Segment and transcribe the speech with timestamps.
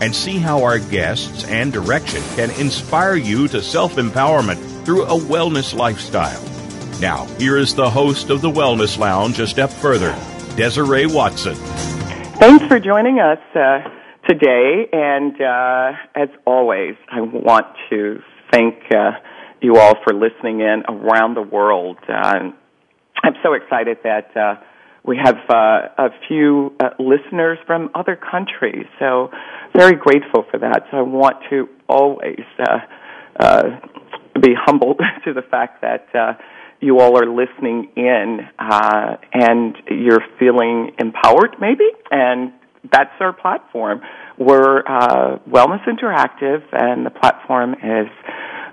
[0.00, 5.18] and see how our guests and direction can inspire you to self empowerment through a
[5.18, 6.42] wellness lifestyle.
[7.00, 10.12] Now, here is the host of the Wellness Lounge a step further,
[10.56, 11.54] Desiree Watson.
[11.54, 13.80] Thanks for joining us uh,
[14.28, 19.12] today, and uh, as always, I want to thank uh,
[19.60, 21.98] you all for listening in around the world.
[22.08, 22.12] Uh,
[23.22, 24.56] I'm so excited that uh,
[25.04, 28.86] we have uh, a few uh, listeners from other countries.
[28.98, 29.30] So
[29.76, 30.86] very grateful for that.
[30.90, 32.78] So I want to always uh,
[33.38, 33.62] uh,
[34.40, 36.34] be humbled to the fact that uh,
[36.80, 42.52] you all are listening in uh, and you're feeling empowered, maybe, and
[42.92, 44.00] that's our platform.
[44.38, 48.08] We're uh, Wellness Interactive, and the platform is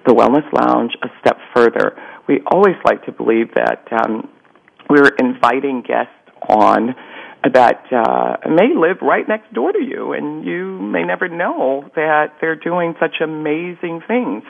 [0.06, 1.96] the Wellness Lounge a step further.
[2.28, 4.30] We always like to believe that um,
[4.90, 6.12] we're inviting guests
[6.50, 6.96] on
[7.44, 12.36] that uh, may live right next door to you, and you may never know that
[12.40, 14.44] they're doing such amazing things.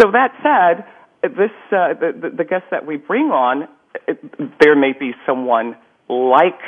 [0.00, 0.84] So that said,
[1.22, 3.68] this uh, the, the guests that we bring on,
[4.06, 4.20] it,
[4.60, 5.76] there may be someone
[6.08, 6.60] like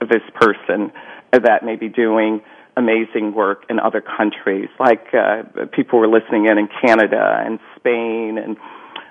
[0.00, 0.90] this person
[1.32, 2.42] that may be doing
[2.76, 8.38] amazing work in other countries, like uh, people were listening in in Canada and Spain
[8.38, 8.56] and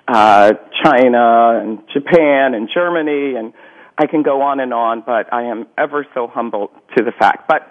[0.08, 0.52] uh,
[0.84, 3.52] China and Japan and Germany and
[4.02, 7.46] I can go on and on, but I am ever so humble to the fact.
[7.46, 7.62] But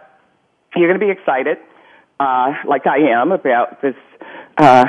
[0.77, 1.57] you're going to be excited,
[2.21, 3.95] uh, like I am, about this
[4.57, 4.85] uh,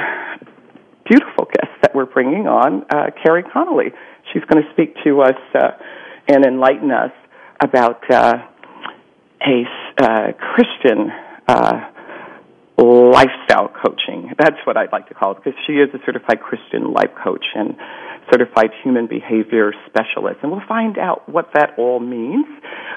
[1.05, 3.91] beautiful guest that we're bringing on, uh, Kerry Connelly.
[4.33, 5.73] She's going to speak to us uh,
[6.29, 7.11] and enlighten us
[7.61, 8.35] about uh,
[9.45, 9.65] a
[10.01, 11.11] uh, Christian
[11.49, 11.91] uh,
[12.79, 14.31] lifestyle coaching.
[14.39, 17.45] That's what I'd like to call it because she is a certified Christian life coach
[17.57, 17.75] and
[18.31, 20.39] certified human behavior specialist.
[20.43, 22.47] And we'll find out what that all means.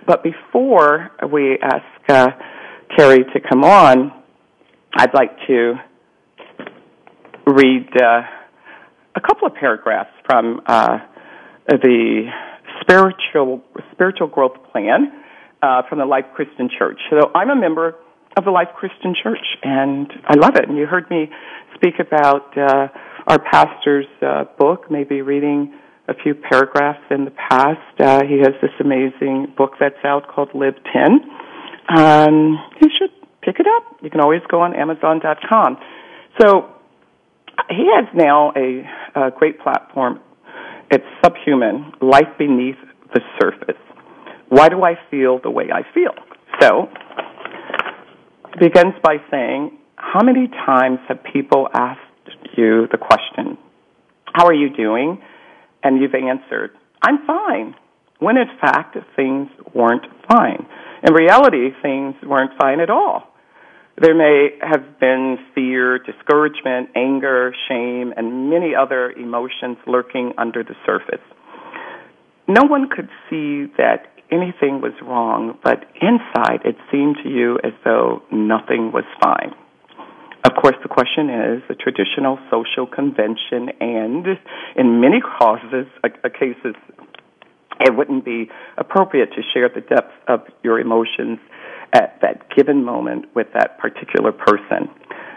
[0.05, 2.27] But before we ask uh,
[2.95, 4.11] Kerry to come on,
[4.97, 5.73] I'd like to
[7.47, 8.21] read uh,
[9.15, 10.99] a couple of paragraphs from uh,
[11.67, 12.29] the
[12.81, 13.61] spiritual
[13.91, 15.11] spiritual growth plan
[15.61, 16.99] uh, from the Life Christian Church.
[17.09, 17.95] So I'm a member
[18.37, 20.67] of the Life Christian Church, and I love it.
[20.67, 21.29] And you heard me
[21.75, 22.87] speak about uh,
[23.27, 25.73] our pastor's uh, book, maybe reading
[26.07, 27.99] a few paragraphs in the past.
[27.99, 31.97] Uh, he has this amazing book that's out called Live 10.
[31.97, 33.97] Um, you should pick it up.
[34.01, 35.77] You can always go on Amazon.com.
[36.39, 36.69] So
[37.69, 40.19] he has now a, a great platform.
[40.91, 42.77] It's Subhuman, Life Beneath
[43.13, 43.81] the Surface.
[44.49, 46.13] Why do I feel the way I feel?
[46.61, 46.89] So
[48.53, 52.04] it begins by saying, how many times have people asked
[52.57, 53.57] you the question,
[54.33, 55.21] How are you doing?
[55.83, 56.71] And you've answered,
[57.01, 57.75] I'm fine.
[58.19, 60.65] When in fact, things weren't fine.
[61.03, 63.23] In reality, things weren't fine at all.
[64.01, 70.75] There may have been fear, discouragement, anger, shame, and many other emotions lurking under the
[70.85, 71.23] surface.
[72.47, 77.71] No one could see that anything was wrong, but inside it seemed to you as
[77.83, 79.53] though nothing was fine.
[80.45, 84.27] Of course, the question is the traditional social convention, and
[84.75, 86.75] in many causes, uh, uh, cases,
[87.79, 91.39] it wouldn't be appropriate to share the depth of your emotions
[91.93, 94.87] at that given moment with that particular person.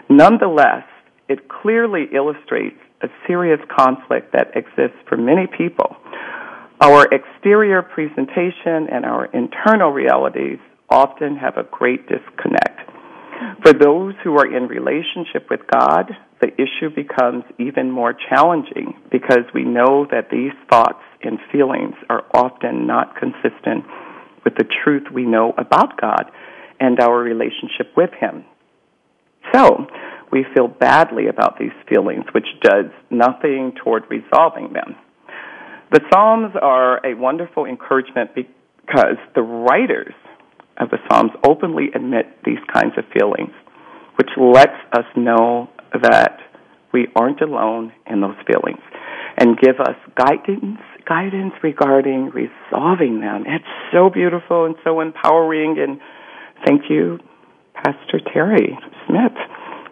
[0.09, 0.85] Nonetheless,
[1.27, 5.97] it clearly illustrates a serious conflict that exists for many people.
[6.81, 12.88] Our exterior presentation and our internal realities often have a great disconnect.
[13.63, 19.43] For those who are in relationship with God, the issue becomes even more challenging because
[19.53, 23.85] we know that these thoughts and feelings are often not consistent
[24.43, 26.31] with the truth we know about God
[26.79, 28.45] and our relationship with Him.
[29.53, 29.87] So,
[30.31, 34.95] we feel badly about these feelings, which does nothing toward resolving them.
[35.91, 40.13] The Psalms are a wonderful encouragement because the writers
[40.79, 43.53] of the Psalms openly admit these kinds of feelings,
[44.15, 46.39] which lets us know that
[46.93, 48.81] we aren't alone in those feelings
[49.37, 53.43] and give us guidance guidance regarding resolving them.
[53.47, 55.99] It's so beautiful and so empowering and
[56.65, 57.19] thank you
[57.73, 58.77] Pastor Terry
[59.07, 59.37] Smith.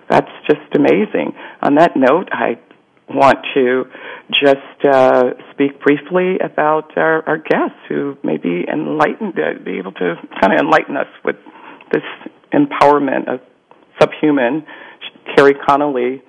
[0.10, 1.34] That's just amazing.
[1.62, 2.60] On that note, I
[3.10, 3.86] want to
[4.30, 9.94] just uh, speak briefly about our, our guests who may be enlightened, uh, be able
[9.94, 11.38] to kind of enlighten us with
[11.92, 12.04] this
[12.54, 13.40] empowerment of
[14.00, 14.66] subhuman.
[15.36, 16.22] Terry Connelly,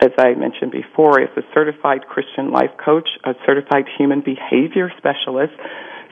[0.00, 5.52] as I mentioned before, is a certified Christian life coach, a certified human behavior specialist,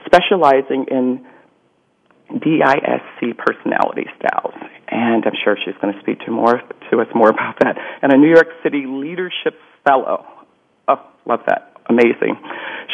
[0.05, 1.25] specializing in
[2.29, 4.53] DISC personality styles.
[4.87, 7.77] And I'm sure she's going to speak to more to us more about that.
[8.01, 9.55] And a New York City leadership
[9.87, 10.25] fellow.
[10.87, 11.73] Oh, love that.
[11.89, 12.37] Amazing.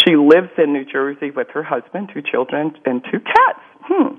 [0.06, 3.60] She lives in New Jersey with her husband, two children, and two cats.
[3.84, 4.18] Hmm.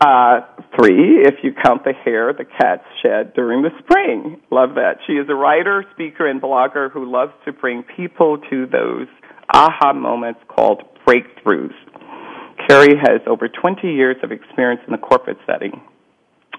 [0.00, 0.40] Uh,
[0.76, 4.40] three, if you count the hair the cats shed during the spring.
[4.50, 4.96] Love that.
[5.06, 9.08] She is a writer, speaker, and blogger who loves to bring people to those
[9.52, 11.74] aha moments called breakthroughs.
[12.66, 15.82] Kerry has over 20 years of experience in the corporate setting,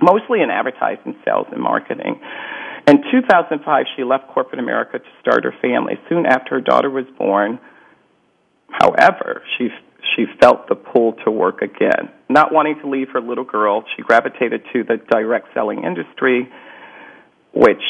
[0.01, 2.19] mostly in advertising, sales, and marketing.
[2.87, 5.99] In 2005, she left corporate America to start her family.
[6.09, 7.59] Soon after her daughter was born,
[8.69, 9.69] however, she
[10.15, 12.09] she felt the pull to work again.
[12.27, 16.49] Not wanting to leave her little girl, she gravitated to the direct selling industry,
[17.53, 17.83] which,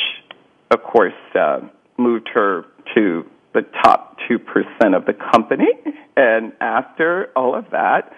[0.71, 1.61] of course, uh,
[1.97, 2.65] moved her
[2.95, 3.23] to
[3.53, 5.69] the top 2% of the company.
[6.15, 8.11] And after all of that,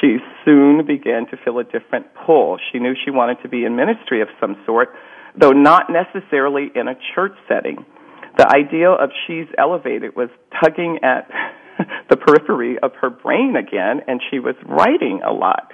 [0.00, 2.58] she soon began to feel a different pull.
[2.72, 4.90] She knew she wanted to be in ministry of some sort,
[5.38, 7.84] though not necessarily in a church setting.
[8.36, 10.28] The idea of she's elevated was
[10.62, 11.30] tugging at
[12.10, 15.72] the periphery of her brain again, and she was writing a lot.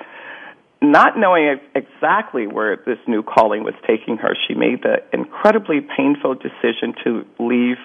[0.83, 6.35] Not knowing exactly where this new calling was taking her, she made the incredibly painful
[6.35, 7.79] decision to leave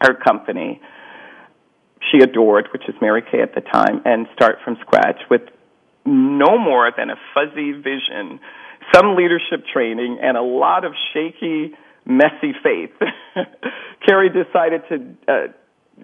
[0.00, 0.80] her company
[2.10, 5.42] she adored, which is Mary Kay at the time, and start from scratch with
[6.04, 8.40] no more than a fuzzy vision,
[8.92, 11.72] some leadership training, and a lot of shaky,
[12.04, 12.90] messy faith.
[14.06, 15.32] Kerry decided to uh,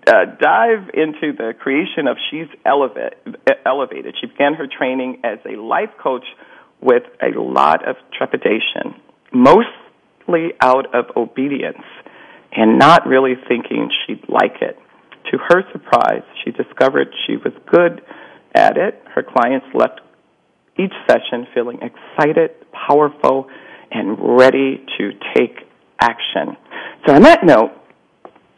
[0.06, 3.14] uh, dive into the creation of She's Elevate,
[3.66, 4.14] Elevated.
[4.20, 6.24] She began her training as a life coach
[6.80, 8.94] with a lot of trepidation,
[9.32, 11.84] mostly out of obedience
[12.52, 14.78] and not really thinking she'd like it.
[15.30, 18.02] To her surprise, she discovered she was good
[18.54, 19.02] at it.
[19.14, 20.00] Her clients left
[20.80, 23.48] each session feeling excited, powerful,
[23.90, 25.56] and ready to take
[26.00, 26.56] action.
[27.06, 27.72] So, on that note,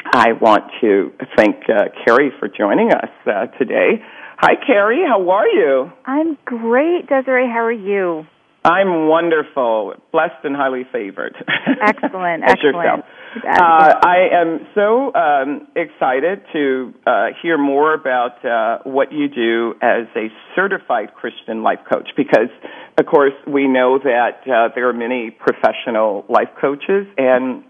[0.05, 4.03] I want to thank uh, Kerry for joining us uh, today.
[4.39, 5.01] Hi, Kerry.
[5.07, 5.93] How are you?
[6.05, 7.47] I'm great, Desiree.
[7.47, 8.27] How are you?
[8.65, 11.35] I'm wonderful, blessed and highly favored.
[11.83, 13.05] Excellent, excellent.
[13.45, 19.75] Uh, I am so um, excited to uh, hear more about uh, what you do
[19.83, 22.51] as a certified Christian life coach because,
[22.99, 27.65] of course, we know that uh, there are many professional life coaches, and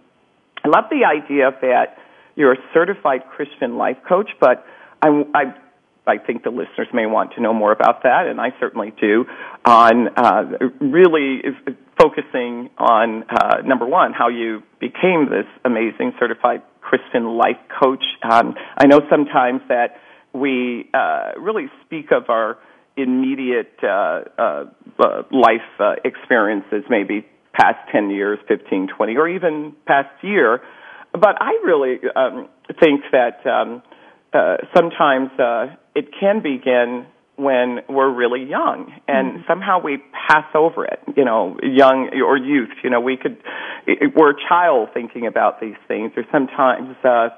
[0.65, 1.97] I love the idea that
[2.35, 4.67] you're a certified Christian life coach, but
[5.00, 5.55] I, I
[6.06, 9.25] I think the listeners may want to know more about that, and I certainly do,
[9.64, 10.43] on uh,
[10.81, 11.43] really
[12.00, 18.04] focusing on uh, number one, how you became this amazing certified Christian life coach.
[18.28, 19.97] Um, I know sometimes that
[20.32, 22.59] we uh, really speak of our
[22.97, 24.64] immediate uh, uh,
[24.99, 30.62] uh, life experiences, maybe past 10 years, 15, 20, or even past year.
[31.12, 32.49] But I really um,
[32.80, 33.82] think that um,
[34.32, 37.06] uh, sometimes uh, it can begin
[37.37, 39.42] when we're really young and mm-hmm.
[39.49, 43.38] somehow we pass over it you know young or youth you know we could
[44.14, 47.28] we're a child thinking about these things or sometimes uh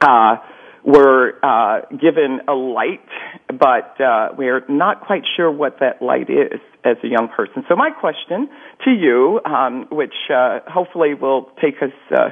[0.00, 0.36] uh
[0.82, 3.06] we're uh given a light
[3.48, 7.76] but uh we're not quite sure what that light is as a young person so
[7.76, 8.48] my question
[8.82, 12.30] to you um which uh hopefully will take us uh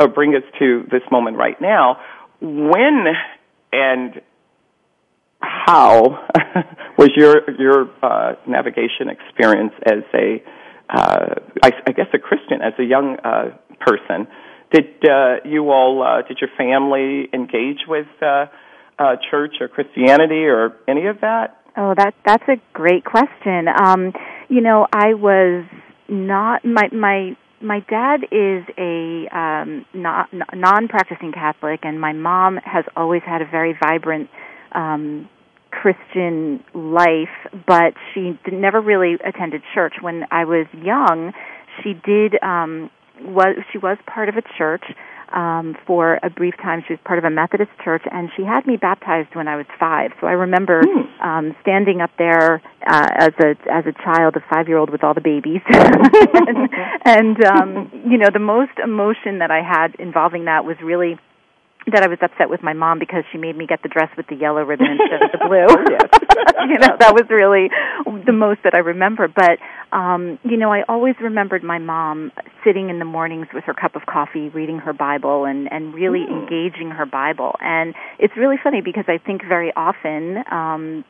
[0.00, 2.00] or bring us to this moment right now
[2.40, 3.04] when
[3.72, 4.22] and
[5.70, 6.18] how
[6.98, 10.42] was your your uh, navigation experience as a
[10.88, 14.26] uh, I, I guess a Christian as a young uh, person?
[14.72, 18.46] Did uh, you all uh, did your family engage with uh,
[18.98, 21.62] uh, church or Christianity or any of that?
[21.76, 23.68] Oh, that that's a great question.
[23.68, 24.12] Um,
[24.48, 25.64] you know, I was
[26.08, 32.84] not my my my dad is a um, not, non-practicing Catholic, and my mom has
[32.96, 34.30] always had a very vibrant
[34.72, 35.28] um,
[35.70, 37.28] Christian life,
[37.66, 39.94] but she never really attended church.
[40.00, 41.32] When I was young,
[41.82, 44.84] she did um, was she was part of a church
[45.32, 46.82] um, for a brief time.
[46.86, 49.66] She was part of a Methodist church, and she had me baptized when I was
[49.78, 50.10] five.
[50.20, 51.22] So I remember Hmm.
[51.22, 55.04] um, standing up there uh, as a as a child, a five year old with
[55.04, 56.68] all the babies, and,
[57.04, 61.18] and um, you know the most emotion that I had involving that was really
[61.86, 64.26] that I was upset with my mom because she made me get the dress with
[64.26, 65.66] the yellow ribbon instead of the blue.
[66.68, 67.70] you know, that was really
[68.26, 69.28] the most that I remember.
[69.28, 69.58] But
[69.96, 72.32] um, you know, I always remembered my mom
[72.64, 76.24] sitting in the mornings with her cup of coffee, reading her Bible and and really
[76.24, 77.56] engaging her Bible.
[77.60, 81.04] And it's really funny because I think very often um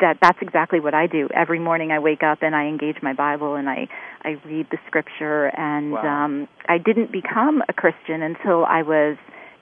[0.00, 1.28] that that's exactly what I do.
[1.34, 3.88] Every morning I wake up and I engage my Bible and I
[4.22, 6.24] I read the scripture and Wow.
[6.24, 9.16] um I didn't become a Christian until I was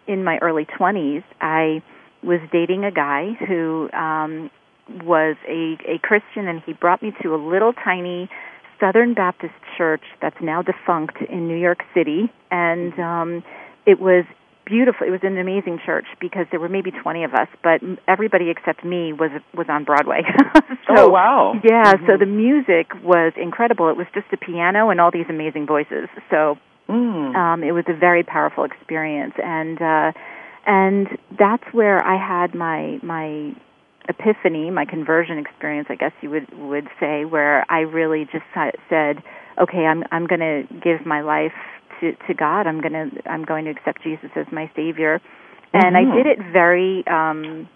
[0.09, 1.23] in my early 20s.
[1.41, 1.83] I
[2.23, 4.51] was dating a guy who um
[5.05, 8.29] was a a Christian and he brought me to a little tiny
[8.81, 13.45] Southern Baptist church that's now defunct in New York City and um
[13.87, 14.25] it was
[14.69, 15.07] beautiful.
[15.07, 18.85] It was an amazing church because there were maybe 20 of us, but everybody except
[18.85, 20.23] me was was on Broadway.
[20.87, 21.55] so, oh wow.
[21.65, 23.89] Yeah, so the music was incredible.
[23.89, 26.09] It was just a piano and all these amazing voices.
[26.31, 26.57] So
[26.89, 27.35] Mm.
[27.37, 30.13] um, it was a very powerful experience, and uh,
[30.67, 31.07] and
[31.39, 33.53] that's where I had my my
[34.09, 38.71] epiphany, my conversion experience, I guess you would would say, where I really just sa-
[38.89, 39.23] said,
[39.61, 41.53] okay, I'm I'm going to give my life
[42.01, 42.67] to to God.
[42.67, 45.21] I'm going to I'm going to accept Jesus as my savior,
[45.75, 46.15] and I Mhm.
[46.15, 47.07] did it very.
[47.07, 47.69] um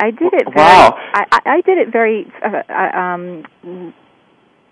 [0.00, 0.56] I did it very.
[0.56, 0.96] Wow.
[1.14, 3.92] I, I I did it very uh, uh, um,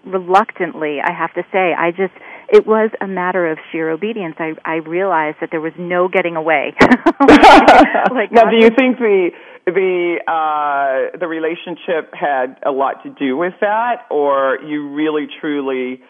[0.04, 0.98] reluctantly.
[1.04, 2.14] I have to say, I just
[2.52, 4.34] it was a matter of sheer obedience.
[4.38, 6.74] I I realized that there was no getting away.
[6.80, 9.30] like now, do you think the
[9.66, 16.02] the uh, the relationship had a lot to do with that, or you really truly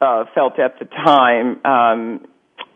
[0.00, 2.26] uh, felt at the time um,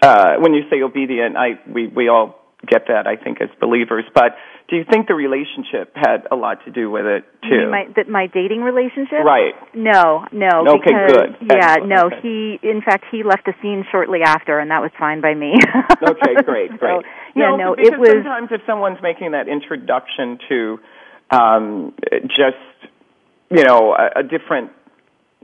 [0.01, 1.37] uh, when you say obedient?
[1.37, 4.05] I we we all get that, I think, as believers.
[4.15, 4.37] But
[4.69, 7.57] do you think the relationship had a lot to do with it You too?
[7.59, 9.25] mean my that my dating relationship?
[9.25, 9.55] Right.
[9.75, 10.77] No, no.
[10.77, 11.37] Okay, because, good.
[11.49, 11.89] Yeah, Excellent.
[11.89, 12.01] no.
[12.07, 12.21] Okay.
[12.23, 15.55] He, in fact, he left the scene shortly after, and that was fine by me.
[16.03, 17.05] okay, great, So, great.
[17.35, 17.75] yeah, no.
[17.75, 18.11] because It was.
[18.11, 20.79] sometimes if someone's making that introduction to
[21.31, 21.95] um,
[22.29, 22.61] just
[23.51, 24.71] you know a, a different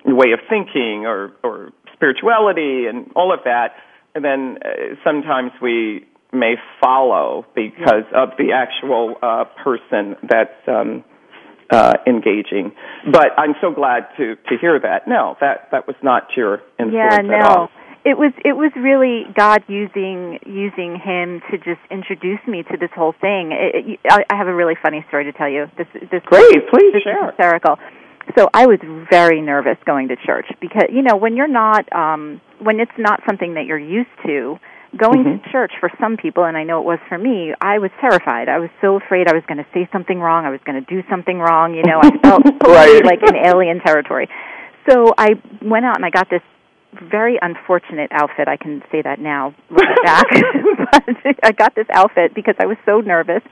[0.04, 3.75] way of thinking or or spirituality and all of that,
[4.14, 11.04] and then uh, sometimes we may follow because of the actual uh, person that's um,
[11.71, 12.73] uh, engaging.
[13.11, 15.09] But I'm so glad to to hear that.
[15.09, 17.38] No, that that was not your influence Yeah, at no.
[17.47, 17.68] all.
[18.04, 22.90] It was it was really God using using him to just introduce me to this
[22.95, 23.50] whole thing.
[23.50, 25.66] It, it, I, I have a really funny story to tell you.
[25.76, 27.18] This this Great, please this share.
[27.25, 27.78] is hysterical.
[28.38, 28.78] So I was
[29.11, 33.23] very nervous going to church because you know when you're not um when it's not
[33.26, 34.56] something that you're used to,
[34.97, 35.43] going Mhm.
[35.45, 38.49] to church for some people and I know it was for me, I was terrified.
[38.49, 40.87] I was so afraid I was going to say something wrong, I was going to
[40.95, 43.05] do something wrong, you know, I felt Right.
[43.05, 44.29] like in alien territory.
[44.88, 46.43] So I went out and I got this
[47.03, 48.49] very unfortunate outfit.
[48.49, 50.26] I can say that now, looking back.
[50.93, 53.43] but I got this outfit because I was so nervous,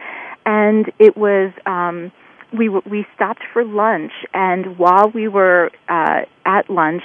[0.47, 1.53] and it was.
[1.67, 2.11] um
[2.53, 7.03] we w- we stopped for lunch, and while we were uh, at lunch,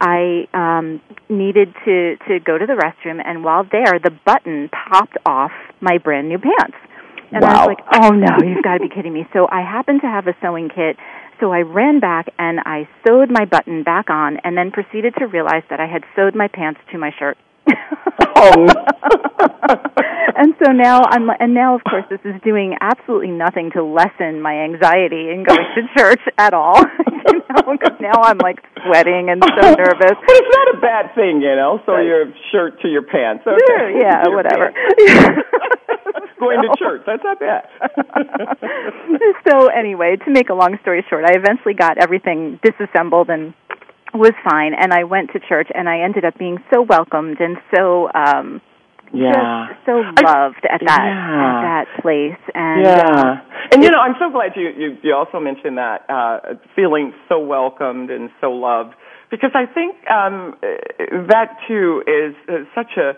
[0.00, 5.18] I um, needed to to go to the restroom, and while there, the button popped
[5.26, 6.76] off my brand new pants.
[7.32, 10.00] And I was like, "Oh no, you've got to be kidding me!" So I happened
[10.00, 10.96] to have a sewing kit,
[11.38, 15.26] so I ran back and I sewed my button back on, and then proceeded to
[15.26, 17.36] realize that I had sewed my pants to my shirt.
[18.36, 18.66] Oh,
[20.36, 24.40] and so now I'm, and now of course this is doing absolutely nothing to lessen
[24.40, 26.76] my anxiety in going to church at all.
[27.28, 30.16] you know, because now I'm like sweating and so nervous.
[30.16, 31.80] But it's not a bad thing, you know.
[31.86, 32.06] So Right.
[32.06, 33.44] your shirt to your pants.
[33.46, 33.58] Okay.
[33.66, 34.72] Sure, yeah, whatever.
[36.40, 37.02] Going to church.
[37.06, 37.68] That's not bad.
[39.46, 43.52] so anyway, to make a long story short, I eventually got everything disassembled and
[44.14, 47.56] was fine and I went to church and I ended up being so welcomed and
[47.74, 48.60] so um
[49.12, 49.68] yeah.
[49.68, 51.48] just so I- loved at that Yeah.
[51.48, 53.40] at that place and yeah.
[53.72, 57.38] And you know, I'm so glad you you, you also mentioned that uh, feeling so
[57.38, 58.94] welcomed and so loved
[59.30, 60.56] because I think um,
[61.28, 63.16] that too is, is such a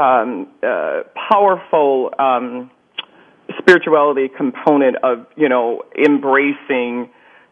[0.00, 2.70] um, uh, powerful um,
[3.58, 7.08] spirituality component of you know embracing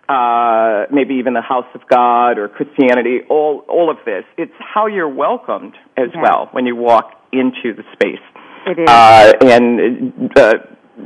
[0.09, 3.21] uh, maybe even the house of God or Christianity.
[3.29, 4.25] All all of this.
[4.37, 6.23] It's how you're welcomed as Yeah.
[6.23, 8.23] well when you walk into the space
[8.67, 10.55] it is uh, and uh,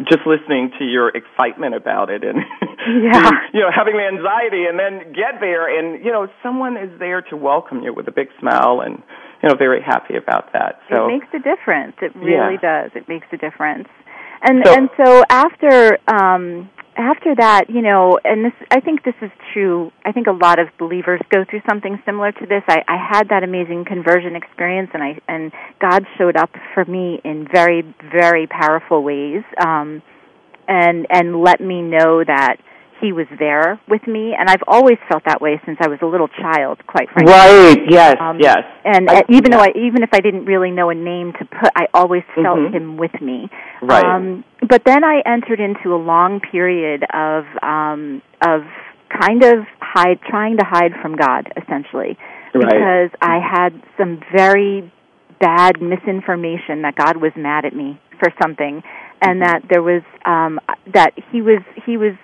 [0.04, 2.38] just listening to your excitement about it and
[3.02, 3.30] yeah.
[3.52, 7.22] you know having the anxiety and then get there and you know someone is there
[7.22, 9.02] to welcome you with a big smile and
[9.42, 12.82] you know very happy about that so it makes a difference it really yeah.
[12.82, 13.88] does it makes a difference
[14.42, 19.14] and so, and so after um after that, you know, and this, I think this
[19.22, 19.92] is true.
[20.04, 22.62] I think a lot of believers go through something similar to this.
[22.66, 27.20] I, I had that amazing conversion experience, and I and God showed up for me
[27.24, 30.02] in very, very powerful ways, um,
[30.66, 32.56] and and let me know that
[33.00, 36.06] he was there with me, and I've always felt that way since I was a
[36.06, 36.84] little child.
[36.86, 37.78] Quite frankly, right?
[37.88, 38.58] Yes, um, yes.
[38.84, 39.56] And I, even yeah.
[39.56, 42.58] though I, even if I didn't really know a name to put, I always felt
[42.58, 42.76] mm-hmm.
[42.76, 43.48] him with me.
[43.82, 44.04] Right.
[44.04, 48.62] Um, but then I entered into a long period of um, of
[49.08, 52.18] kind of hide, trying to hide from God, essentially,
[52.54, 52.66] right.
[52.66, 54.92] because I had some very
[55.40, 58.82] bad misinformation that God was mad at me for something,
[59.22, 60.58] and that there was um,
[60.92, 62.14] that he was he was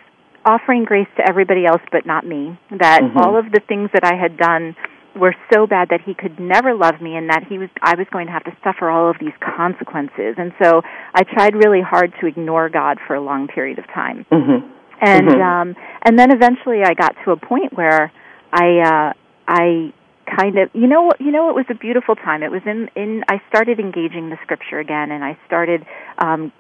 [0.45, 2.59] offering grace to everybody else but not me.
[2.71, 3.19] That mm-hmm.
[3.19, 4.77] all of the things that I had done
[5.17, 8.07] were so bad that he could never love me and that he was I was
[8.11, 10.35] going to have to suffer all of these consequences.
[10.37, 10.83] And so
[11.15, 14.27] I tried really hard to ignore God for a long period of time.
[14.31, 14.67] Mm-hmm.
[15.01, 15.41] And mm-hmm.
[15.41, 18.13] um and then eventually I got to a point where
[18.53, 19.13] I uh
[19.47, 19.93] I
[20.25, 23.23] kind of you know you know it was a beautiful time it was in in
[23.29, 25.87] I started engaging the scripture again and I started
[26.19, 26.51] um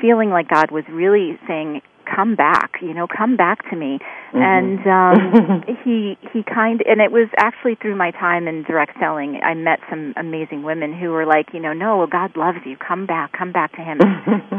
[0.00, 1.82] feeling like God was really saying
[2.14, 3.98] come back you know come back to me.
[4.32, 4.42] Mm-hmm.
[4.42, 9.40] and um he he kind and it was actually through my time in direct selling
[9.42, 12.76] I met some amazing women who were like you know no God loves you.
[12.76, 14.00] Come back come back to him.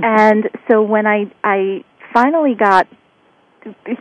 [0.03, 2.88] And so when I I finally got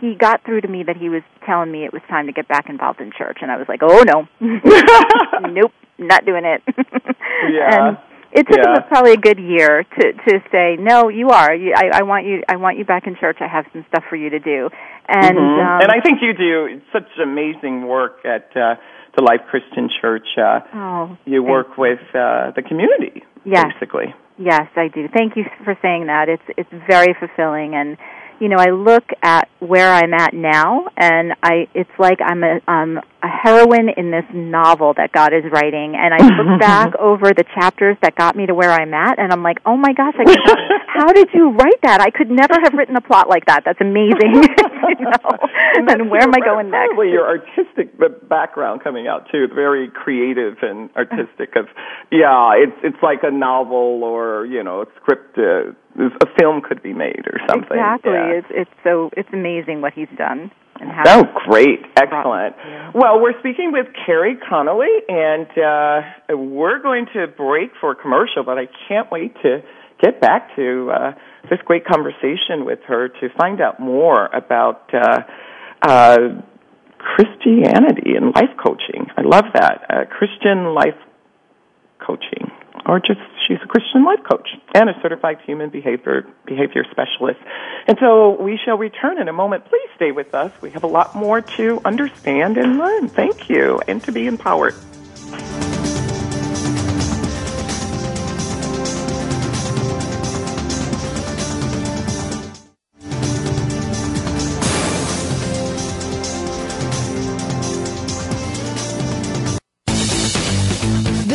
[0.00, 2.49] he got through to me that he was telling me it was time to get
[2.49, 3.38] back involved in church.
[3.42, 4.28] And I was like oh no.
[5.50, 6.62] Nope not doing it.
[7.50, 7.88] Yeah.
[7.88, 7.99] And
[8.32, 8.76] it took yeah.
[8.76, 11.54] him probably a good year to to say no you are.
[11.54, 13.38] You, I, I want you I want you back in church.
[13.40, 14.70] I have some stuff for you to do.
[15.08, 15.66] And mm-hmm.
[15.66, 18.76] um, and I think you do such amazing work at uh,
[19.16, 23.64] the Life Christian Church uh, oh, you work with uh, the community yes.
[23.75, 24.14] basically.
[24.38, 25.09] Yes I do.
[25.09, 26.28] Thank you for saying that.
[26.28, 27.96] It's it's very fulfilling and
[28.40, 32.59] you know, I look at where I'm at now, and I it's like I'm a
[32.66, 37.35] um, a heroine in this novel that God is writing, and I look back over
[37.37, 40.14] the chapters that got me to where I'm at, and I'm like, oh my gosh,
[40.18, 42.00] I could not, how did you write that?
[42.00, 43.62] I could never have written a plot like that.
[43.66, 44.33] That's amazing.
[44.98, 45.31] you know,
[45.76, 46.96] and, and where am I going next?
[46.96, 47.92] Probably your artistic
[48.26, 51.57] background coming out too, very creative and artistic.
[51.57, 51.66] Of
[52.11, 55.37] yeah, it's it's like a novel or you know a script.
[55.37, 57.79] Uh, a film could be made or something.
[57.79, 58.12] Exactly.
[58.12, 58.38] Yeah.
[58.38, 60.50] It's it's so it's amazing what he's done
[60.81, 61.03] and how.
[61.07, 61.81] Oh, great!
[61.96, 62.57] Excellent.
[62.57, 62.92] Yeah.
[62.94, 68.44] Well, we're speaking with Kerry Connelly, and uh, we're going to break for a commercial,
[68.44, 69.62] but I can't wait to
[70.00, 71.12] get back to uh,
[71.50, 75.20] this great conversation with her to find out more about uh,
[75.83, 76.18] uh,
[76.98, 79.07] Christianity and life coaching.
[79.16, 80.96] I love that uh, Christian life
[82.00, 82.50] coaching
[82.90, 87.38] or just she's a Christian life coach and a certified human behavior behavior specialist.
[87.87, 89.64] And so we shall return in a moment.
[89.66, 90.50] Please stay with us.
[90.61, 93.09] We have a lot more to understand and learn.
[93.09, 94.74] Thank you, and to be empowered.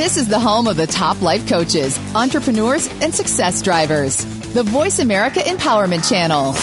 [0.06, 4.24] This is the home of the top life coaches, entrepreneurs, and success drivers.
[4.54, 6.54] The Voice America Empowerment Channel.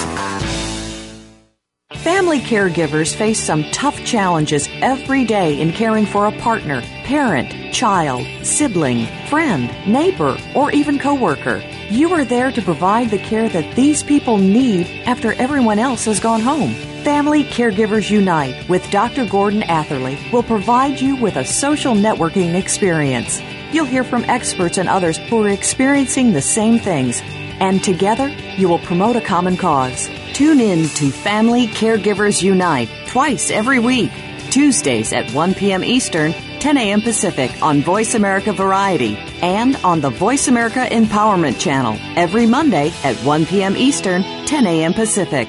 [2.05, 8.25] Family caregivers face some tough challenges every day in caring for a partner, parent, child,
[8.47, 11.61] sibling, friend, neighbor, or even coworker.
[11.91, 16.21] You are there to provide the care that these people need after everyone else has
[16.21, 16.77] gone home.
[17.03, 19.27] Family Caregivers Unite with Dr.
[19.27, 23.43] Gordon Atherley will provide you with a social networking experience.
[23.73, 27.21] You'll hear from experts and others who are experiencing the same things,
[27.59, 30.09] and together you will promote a common cause.
[30.33, 34.13] Tune in to Family Caregivers Unite twice every week,
[34.51, 35.83] Tuesdays at 1 p.m.
[35.83, 37.01] Eastern, 10 a.m.
[37.01, 43.17] Pacific on Voice America Variety, and on the Voice America Empowerment Channel every Monday at
[43.25, 43.77] 1 p.m.
[43.77, 44.95] Eastern, 10 a.m.
[44.95, 45.49] Pacific.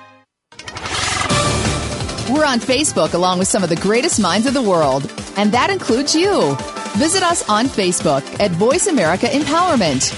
[2.31, 5.69] We're on Facebook along with some of the greatest minds of the world, and that
[5.69, 6.55] includes you.
[6.97, 10.17] Visit us on Facebook at Voice America Empowerment.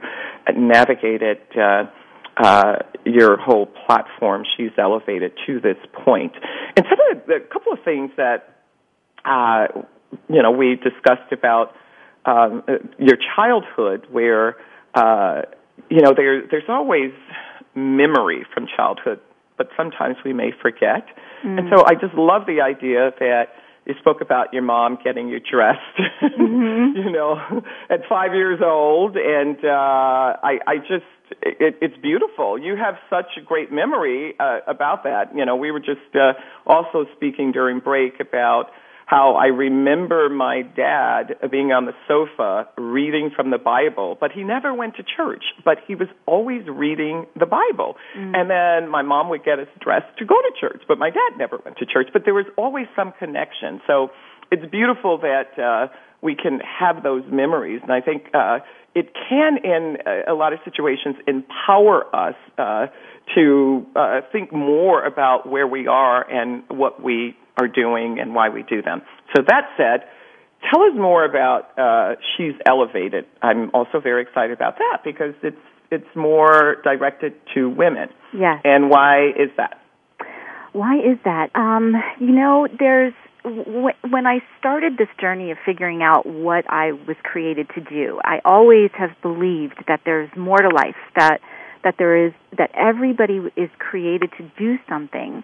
[0.56, 1.84] navigated uh,
[2.42, 4.44] uh, your whole platform.
[4.56, 6.34] She's elevated to this point.
[6.76, 8.62] And some of the, a couple of things that
[9.26, 9.68] uh,
[10.30, 11.74] you know we discussed about
[12.26, 12.64] um,
[13.00, 14.56] your childhood, where
[14.94, 15.44] uh,
[15.90, 17.12] you know there, there's always
[17.76, 19.20] memory from childhood,
[19.58, 21.08] but sometimes we may forget.
[21.46, 21.60] Mm.
[21.60, 23.50] And so I just love the idea that
[23.88, 25.80] you spoke about your mom getting you dressed,
[26.22, 26.98] mm-hmm.
[26.98, 31.06] you know, at five years old, and uh, I, I just
[31.42, 32.60] it, it's beautiful.
[32.60, 35.36] You have such a great memory uh, about that.
[35.36, 36.34] You know, we were just uh,
[36.66, 38.72] also speaking during break about
[39.08, 44.44] how I remember my dad being on the sofa reading from the Bible, but he
[44.44, 47.96] never went to church, but he was always reading the Bible.
[48.18, 48.36] Mm.
[48.36, 51.38] And then my mom would get us dressed to go to church, but my dad
[51.38, 53.80] never went to church, but there was always some connection.
[53.88, 54.10] So
[54.52, 55.88] it's beautiful that uh
[56.22, 58.60] we can have those memories and I think uh
[58.96, 62.88] it can in a lot of situations empower us uh
[63.36, 68.50] to uh think more about where we are and what we are doing and why
[68.50, 69.02] we do them.
[69.36, 70.08] So that said,
[70.72, 73.26] tell us more about uh, She's Elevated.
[73.42, 75.58] I'm also very excited about that because it's
[75.90, 78.10] it's more directed to women.
[78.34, 78.62] Yes.
[78.66, 79.82] And why is that?
[80.74, 81.56] Why is that?
[81.56, 87.16] Um, you know, there's when I started this journey of figuring out what I was
[87.24, 91.40] created to do, I always have believed that there's more to life, that
[91.84, 95.44] that there is that everybody is created to do something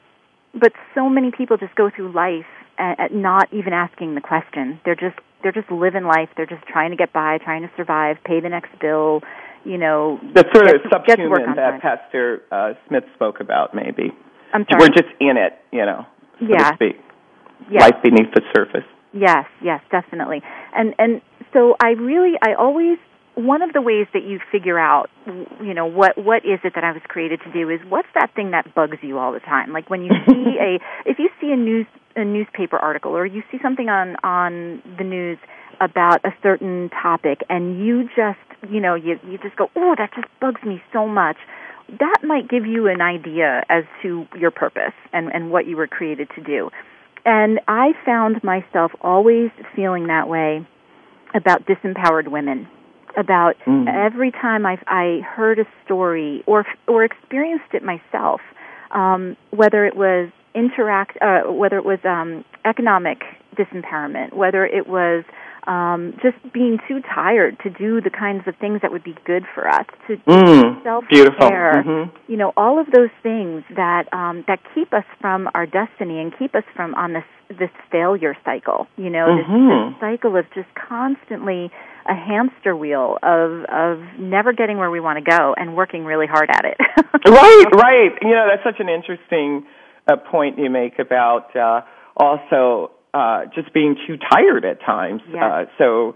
[0.53, 2.45] but so many people just go through life
[2.77, 4.79] at, at not even asking the question.
[4.85, 6.29] They're just they're just living life.
[6.37, 9.21] They're just trying to get by, trying to survive, pay the next bill.
[9.65, 13.73] You know, the sort of subhuman that Pastor uh, Smith spoke about.
[13.73, 14.11] Maybe
[14.53, 14.81] I'm sorry.
[14.81, 16.05] We're just in it, you know,
[16.39, 16.71] so yeah.
[16.71, 16.95] to speak.
[17.71, 17.81] Yes.
[17.81, 18.87] Life beneath the surface.
[19.13, 20.41] Yes, yes, definitely.
[20.75, 21.21] And and
[21.53, 22.97] so I really I always
[23.35, 25.09] one of the ways that you figure out
[25.61, 28.33] you know what what is it that I was created to do is what's that
[28.35, 29.71] thing that bugs you all the time?
[29.73, 33.41] Like when you see a if you see a news a newspaper article or you
[33.51, 35.37] see something on on the news
[35.81, 40.11] about a certain topic and you just you know you you just go oh that
[40.15, 41.37] just bugs me so much
[41.99, 45.87] that might give you an idea as to your purpose and and what you were
[45.87, 46.69] created to do.
[47.25, 50.67] And I found myself always feeling that way
[51.33, 52.67] about disempowered women
[53.17, 53.87] about mm.
[53.87, 58.41] every time I've I heard a story or or experienced it myself,
[58.91, 63.23] um, whether it was interact, uh, whether it was um, economic
[63.55, 65.23] disempowerment, whether it was
[65.67, 69.43] um, just being too tired to do the kinds of things that would be good
[69.53, 72.31] for us, to mm, self care, mm-hmm.
[72.31, 76.37] you know, all of those things that um, that keep us from our destiny and
[76.37, 78.87] keep us from on this this failure cycle.
[78.97, 79.69] You know, mm-hmm.
[79.69, 81.71] this, this cycle of just constantly
[82.05, 86.27] a hamster wheel of of never getting where we want to go and working really
[86.27, 86.77] hard at it.
[87.27, 88.11] right, right.
[88.21, 89.65] You know, that's such an interesting
[90.07, 91.81] uh, point you make about uh,
[92.17, 95.21] also uh, just being too tired at times.
[95.31, 95.43] Yes.
[95.43, 96.15] Uh, so,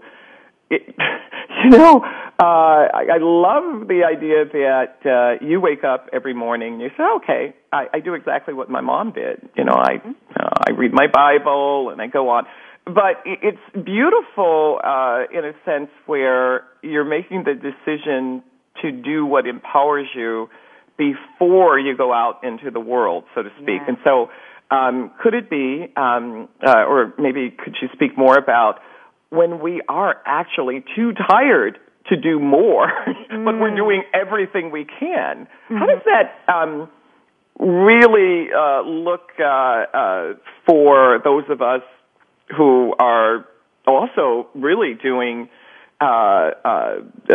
[0.70, 0.94] it,
[1.64, 2.02] you know,
[2.40, 6.90] uh, I, I love the idea that uh, you wake up every morning and you
[6.96, 9.48] say, okay, I, I do exactly what my mom did.
[9.56, 9.96] You know, I
[10.38, 12.44] uh, I read my Bible and I go on.
[12.88, 18.42] But it's beautiful uh, in a sense where you're making the decision
[18.80, 20.48] to do what empowers you
[20.96, 23.80] before you go out into the world, so to speak.
[23.82, 23.88] Yeah.
[23.88, 24.30] And so,
[24.74, 28.80] um, could it be, um, uh, or maybe could you speak more about
[29.28, 32.88] when we are actually too tired to do more,
[33.28, 35.46] but we're doing everything we can?
[35.68, 36.88] How does that um,
[37.58, 40.32] really uh, look uh, uh,
[40.66, 41.82] for those of us
[42.56, 43.46] who are
[43.86, 45.48] also really doing?
[46.00, 46.94] Uh, uh,
[47.28, 47.34] uh,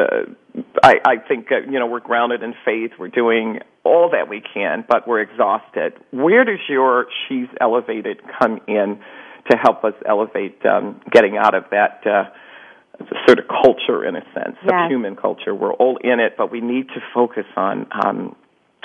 [0.82, 2.92] I, I think uh, you know we're grounded in faith.
[2.98, 5.94] We're doing all that we can, but we're exhausted.
[6.12, 9.00] Where does your she's elevated come in
[9.52, 12.30] to help us elevate um, getting out of that uh,
[13.28, 14.86] sort of culture, in a sense, Yes.
[14.86, 15.54] of human culture?
[15.54, 18.36] We're all in it, but we need to focus on um,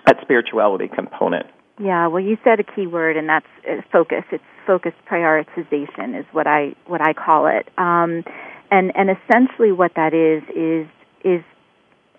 [0.07, 1.47] that spirituality component.
[1.81, 4.25] Yeah, well, you said a key word, and that's uh, focus.
[4.33, 7.67] It's focused prioritization is what I what I call it.
[7.79, 8.23] Um,
[8.71, 10.87] and and essentially, what that is is
[11.25, 11.43] is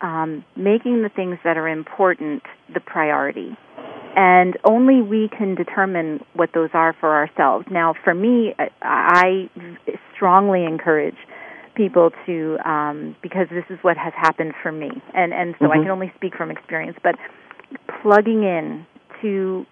[0.02, 3.56] um, making the things that are important the priority.
[4.16, 7.68] And only we can determine what those are for ourselves.
[7.72, 9.50] Now, for me, I, I
[10.16, 11.16] strongly encourage
[11.76, 15.78] people to um, because this is what has happened for me, and and so I
[15.78, 15.84] Mhm.
[15.84, 16.98] can only speak from experience.
[17.04, 17.16] But
[18.02, 18.86] plugging in
[19.22, 19.66] to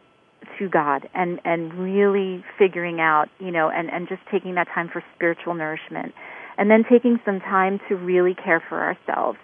[0.59, 4.89] to God and and really figuring out, you know, and and just taking that time
[4.91, 6.13] for spiritual nourishment,
[6.57, 9.37] and then taking some time to really care for ourselves.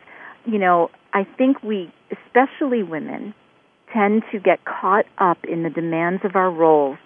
[0.45, 3.33] You know, I think we, especially women,
[3.93, 6.97] tend to get caught up in the demands of our roles.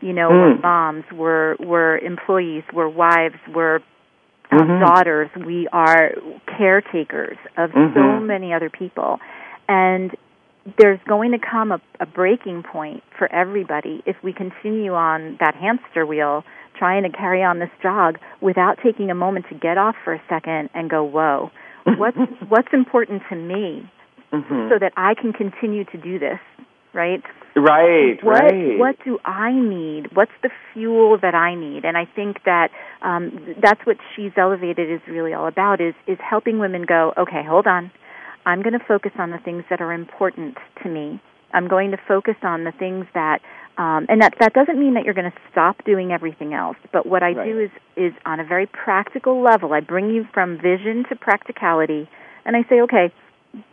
[0.00, 0.62] You know, we're Mm.
[0.62, 3.80] moms, we're we're employees, we're wives, we're
[4.52, 4.80] um, Mhm.
[4.80, 6.12] daughters, we are
[6.46, 8.26] caretakers of so Mhm.
[8.26, 9.20] many other people,
[9.68, 10.16] and
[10.78, 15.54] there's going to come a, a breaking point for everybody if we continue on that
[15.54, 16.44] hamster wheel
[16.78, 20.22] trying to carry on this jog without taking a moment to get off for a
[20.28, 21.50] second and go, "Whoa,
[21.98, 22.16] what's
[22.48, 23.90] what's important to me
[24.32, 24.70] Mhm.
[24.70, 26.38] so that I can continue to do this?"
[26.92, 27.22] Right?
[27.54, 28.78] right, what right.
[28.78, 30.14] what do I need?
[30.14, 31.84] What's the fuel that I need?
[31.84, 32.70] And I think that
[33.02, 37.42] um, that's what she's elevated is really all about is is helping women go, okay,
[37.46, 37.90] hold on,
[38.46, 41.20] I'm going to focus on the things that are important to me.
[41.52, 43.40] I'm going to focus on the things that,
[43.76, 46.76] um, and that that doesn't mean that you're going to stop doing everything else.
[46.92, 47.44] But what I Right.
[47.44, 49.72] do is is on a very practical level.
[49.72, 52.08] I bring you from vision to practicality,
[52.44, 53.12] and I say, okay,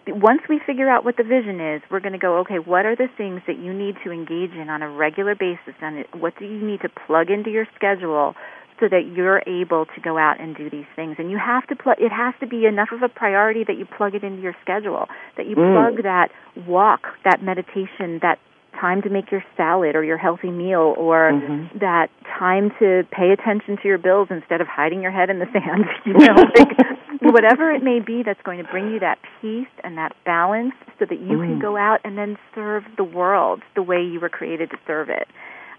[0.07, 2.95] once we figure out what the vision is, we're going to go, okay, what are
[2.95, 6.45] the things that you need to engage in on a regular basis, and what do
[6.45, 8.33] you need to plug into your schedule
[8.79, 11.15] so that you're able to go out and do these things?
[11.19, 11.97] And you have to plug.
[11.99, 15.07] It has to be enough of a priority that you plug it into your schedule,
[15.37, 15.73] that you Mm.
[15.73, 16.29] plug that
[16.67, 18.39] walk, that meditation, that
[18.79, 21.79] time to make your salad or your healthy meal, or Mhm.
[21.79, 25.47] that time to pay attention to your bills instead of hiding your head in the
[25.53, 25.85] sand.
[26.05, 26.77] You know, like,
[27.21, 31.05] whatever it may be that's going to bring you that peace and that balance so
[31.05, 31.61] that you can Mm.
[31.61, 35.27] go out and then serve the world the way you were created to serve it.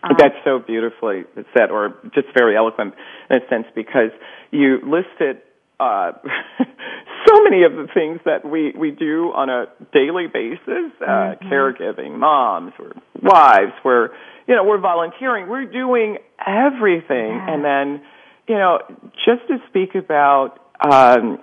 [0.02, 1.24] Um, That's so beautifully
[1.56, 2.94] said, or just very eloquent
[3.30, 4.10] in a sense, because
[4.50, 5.42] you listed
[5.80, 6.12] uh,
[7.26, 12.18] so many of the things that we, we do on a daily basis, uh, caregiving,
[12.18, 14.08] moms, we're wives, we're,
[14.46, 17.30] you know, we're volunteering, we're doing everything.
[17.30, 17.54] Yeah.
[17.54, 18.02] And then,
[18.48, 18.78] you know,
[19.24, 21.38] just to speak about um,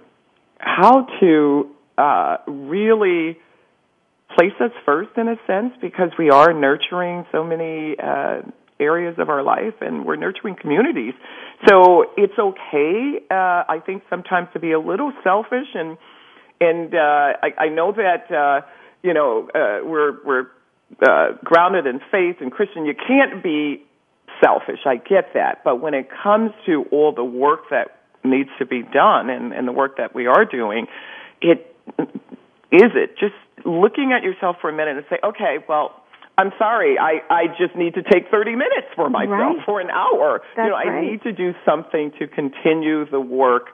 [0.57, 3.37] how to uh, really
[4.33, 8.41] place us first in a sense because we are nurturing so many uh,
[8.79, 11.13] areas of our life and we're nurturing communities.
[11.67, 15.97] So it's okay, uh, I think, sometimes to be a little selfish and
[16.61, 18.65] and uh, I, I know that uh,
[19.03, 20.47] you know uh, we're we're
[21.05, 22.85] uh, grounded in faith and Christian.
[22.85, 23.83] You can't be
[24.43, 24.79] selfish.
[24.85, 28.81] I get that, but when it comes to all the work that needs to be
[28.81, 30.87] done and, and the work that we are doing,
[31.41, 31.75] it
[32.71, 36.01] is it just looking at yourself for a minute and say, okay, well,
[36.37, 39.65] I'm sorry, I, I just need to take 30 minutes for myself Right.
[39.65, 40.41] for an hour.
[40.55, 41.11] That's you know, I right.
[41.11, 43.67] need to do something to continue the work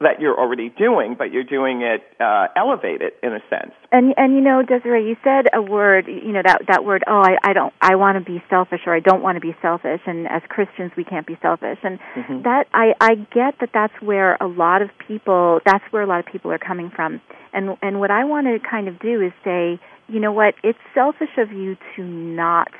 [0.00, 3.72] that you're already doing, but you're doing it uh, elevated in a sense.
[3.90, 7.20] And and you know, Desiree, you said a word, you know, that that word, oh,
[7.20, 10.00] I, I don't I want to be selfish or I don't want to be selfish
[10.06, 11.78] and as Christians we can't be selfish.
[11.82, 12.44] And Mhm.
[12.44, 16.20] that I I get that that's where a lot of people that's where a lot
[16.20, 17.20] of people are coming from.
[17.52, 20.54] And and what I want to kind of do is say, you know what?
[20.62, 22.70] It's selfish of you to not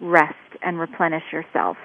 [0.00, 1.76] rest and replenish yourself.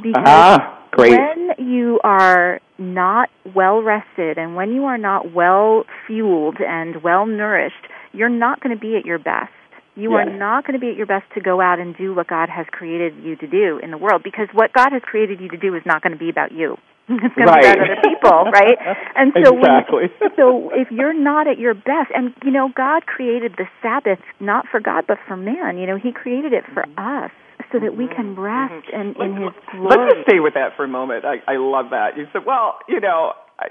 [0.00, 0.60] Because
[0.92, 1.18] great.
[1.18, 7.26] when you are not well rested and when you are not well fueled and well
[7.26, 9.52] nourished, you're not going to be at your best.
[9.96, 10.28] You yes.
[10.28, 12.48] are not going to be at your best to go out and do what God
[12.48, 15.56] has created you to do in the world because what God has created you to
[15.56, 16.76] do is not going to be about you.
[17.10, 17.62] It's going right.
[17.62, 18.78] to be about other people, right?
[19.16, 20.12] And so, exactly.
[20.20, 24.20] when, so if you're not at your best, and you know, God created the Sabbath
[24.38, 25.78] not for God but for man.
[25.78, 27.24] You know, He created it for mm-hmm.
[27.24, 27.30] us
[27.72, 28.40] so that we can mm-hmm.
[28.40, 29.20] rest mm-hmm.
[29.20, 29.88] in, in His glory.
[29.90, 31.24] Let's just stay with that for a moment.
[31.24, 32.16] I, I love that.
[32.16, 33.64] You said, well, you know, uh,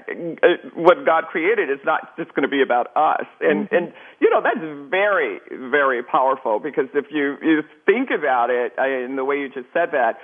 [0.74, 3.26] what God created is not just going to be about us.
[3.40, 3.74] And mm-hmm.
[3.74, 9.16] and you know that's very very powerful because if you you think about it in
[9.16, 10.18] the way you just said that,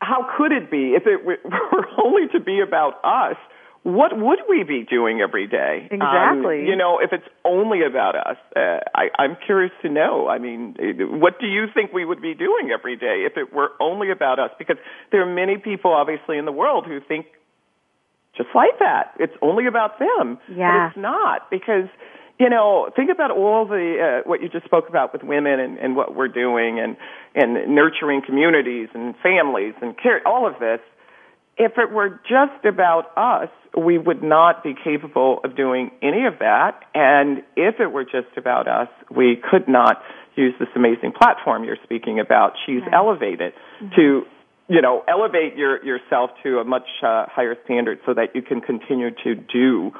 [0.00, 3.36] how could it be if it were only to be about us?
[3.86, 5.86] What would we be doing every day?
[5.88, 6.60] Exactly.
[6.60, 10.26] Um, you know, if it's only about us, uh, I, I'm curious to know.
[10.26, 10.74] I mean,
[11.22, 14.40] what do you think we would be doing every day if it were only about
[14.40, 14.50] us?
[14.58, 14.76] Because
[15.12, 17.26] there are many people, obviously, in the world who think
[18.36, 19.14] just like that.
[19.20, 20.38] It's only about them.
[20.50, 20.66] Yeah.
[20.66, 21.88] But it's not because
[22.38, 25.78] you know, think about all the uh, what you just spoke about with women and,
[25.78, 26.96] and what we're doing and
[27.34, 30.80] and nurturing communities and families and care, all of this.
[31.58, 36.38] If it were just about us, we would not be capable of doing any of
[36.40, 36.80] that.
[36.94, 40.02] And if it were just about us, we could not
[40.34, 42.52] use this amazing platform you're speaking about.
[42.66, 42.92] She's right.
[42.92, 43.94] elevated mm-hmm.
[43.96, 44.22] to
[44.68, 48.60] you know, elevate your, yourself to a much uh, higher standard so that you can
[48.60, 49.92] continue to do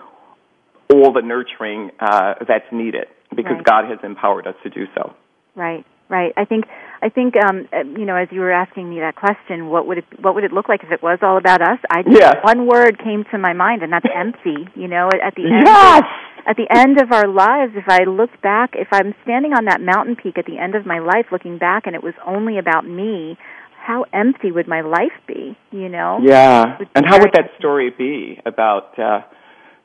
[0.93, 3.65] all the nurturing uh, that's needed because right.
[3.65, 5.15] God has empowered us to do so.
[5.55, 6.33] Right, right.
[6.37, 6.65] I think
[7.07, 9.99] I think um, uh, you know, as you were asking me that question, what would
[9.99, 11.79] it what would it look like if it was all about us?
[11.89, 12.35] I yes.
[12.43, 14.67] one word came to my mind, and that's empty.
[14.75, 15.63] You know, at the end.
[15.65, 16.03] Yes.
[16.03, 16.05] Of,
[16.49, 19.81] at the end of our lives, if I look back, if I'm standing on that
[19.81, 22.87] mountain peak at the end of my life, looking back, and it was only about
[22.87, 23.37] me,
[23.85, 25.57] how empty would my life be?
[25.73, 26.21] You know?
[26.23, 26.79] Yeah.
[26.95, 29.23] And how would that story be about uh,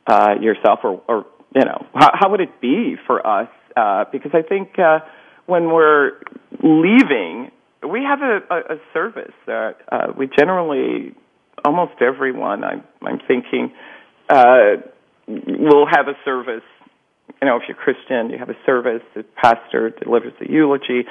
[0.06, 3.50] uh, yourself, or, or you know, how, how would it be for us?
[3.76, 5.00] Uh, because I think uh,
[5.52, 6.14] when we're
[6.64, 7.52] leaving,
[7.88, 11.14] we have a, a, a service that uh, we generally,
[11.66, 13.74] almost everyone, I'm, I'm thinking,
[14.30, 14.82] uh,
[15.28, 16.64] will have a service.
[17.42, 19.02] You know, if you're Christian, you have a service.
[19.16, 21.06] The pastor delivers the eulogy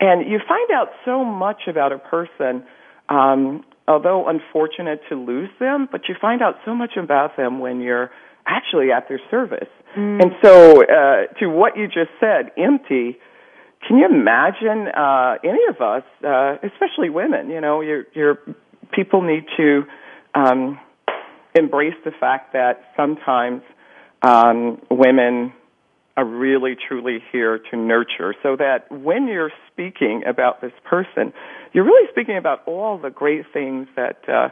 [0.00, 2.64] and you find out so much about a person,
[3.08, 7.80] um, although unfortunate to lose them, but you find out so much about them when
[7.80, 8.10] you're
[8.46, 9.68] actually at their service.
[9.96, 10.22] Mm.
[10.22, 13.18] And so, uh, to what you just said, empty,
[13.86, 18.38] can you imagine uh, any of us, uh, especially women, you know, your, your
[18.92, 19.84] people need to
[20.34, 20.78] um,
[21.54, 23.62] embrace the fact that sometimes
[24.22, 25.52] um, women
[26.16, 31.32] are really truly here to nurture so that when you're speaking about this person,
[31.72, 34.48] you're really speaking about all the great things that uh,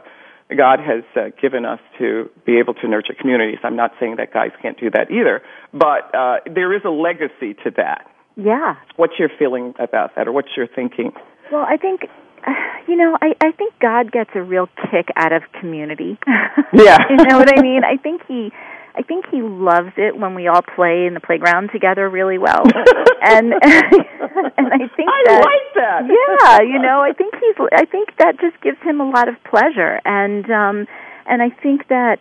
[0.55, 3.57] God has uh, given us to be able to nurture communities.
[3.63, 5.41] I'm not saying that guys can't do that either,
[5.73, 8.07] but uh, there is a legacy to that.
[8.35, 8.75] Yeah.
[8.95, 11.11] What's your feeling about that, or what's your thinking?
[11.51, 12.01] Well, I think
[12.87, 16.17] you know, I, I think God gets a real kick out of community.
[16.73, 16.97] Yeah.
[17.09, 17.83] you know what I mean?
[17.85, 18.51] I think he
[18.97, 22.63] I think he loves it when we all play in the playground together really well.
[23.21, 26.01] and and I think I that, like that.
[26.07, 29.35] yeah, you know, I think he's I think that just gives him a lot of
[29.49, 30.87] pleasure and um
[31.25, 32.17] and I think that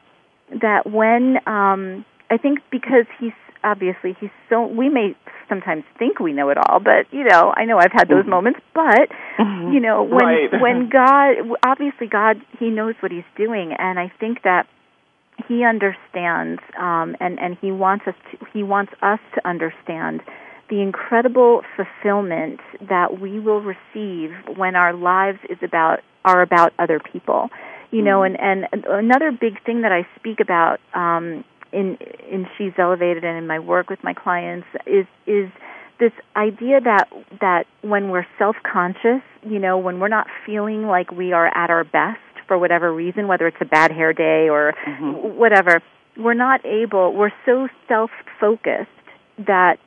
[0.63, 3.33] that when um I think because he's
[3.65, 5.17] obviously he's so we may
[5.49, 8.31] sometimes think we know it all but you know i know i've had those mm-hmm.
[8.31, 9.73] moments but mm-hmm.
[9.73, 10.51] you know when right.
[10.61, 14.67] when god obviously god he knows what he's doing and i think that
[15.49, 20.21] he understands um, and and he wants us to, he wants us to understand
[20.71, 27.01] the incredible fulfillment that we will receive when our lives is about are about other
[27.01, 27.51] people
[27.91, 28.37] you know mm.
[28.41, 31.99] and and another big thing that I speak about um, in
[32.31, 35.51] in she's elevated and in my work with my clients is is
[36.01, 37.09] this idea that
[37.41, 41.85] that when we're self-conscious you know when we're not feeling like we are at our
[41.85, 45.39] best for whatever reason, whether it's a bad hair day or mm-hmm.
[45.39, 45.83] whatever,
[46.17, 48.11] we're not able, we're so self
[48.41, 48.89] focused
[49.39, 49.79] that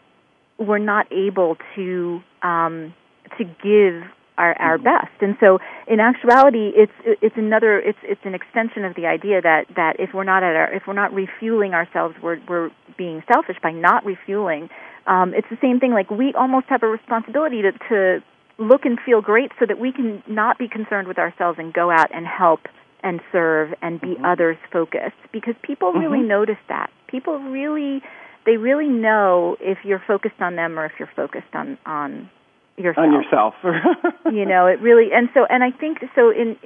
[0.57, 2.93] we're not able to um,
[3.37, 4.85] to give our our mm-hmm.
[4.85, 5.21] best.
[5.21, 9.65] And so, in actuality, it's it's another it's it's an extension of the idea that
[9.75, 13.57] that if we're not at our if we're not refueling ourselves, we're we're being selfish
[13.61, 14.69] by not refueling.
[15.05, 15.91] Um, it's the same thing.
[15.91, 18.23] Like we almost have a responsibility to to
[18.57, 21.91] look and feel great so that we can not be concerned with ourselves and go
[21.91, 22.61] out and help
[23.03, 24.25] and serve and be mm-hmm.
[24.25, 25.99] others focused because people mm-hmm.
[25.99, 26.89] really notice that.
[27.07, 28.01] People really
[28.45, 32.29] they really know if you're focused on them or if you're focused on on
[32.77, 33.05] yourself.
[33.05, 33.53] On yourself.
[34.31, 36.57] you know, it really and so and I think so in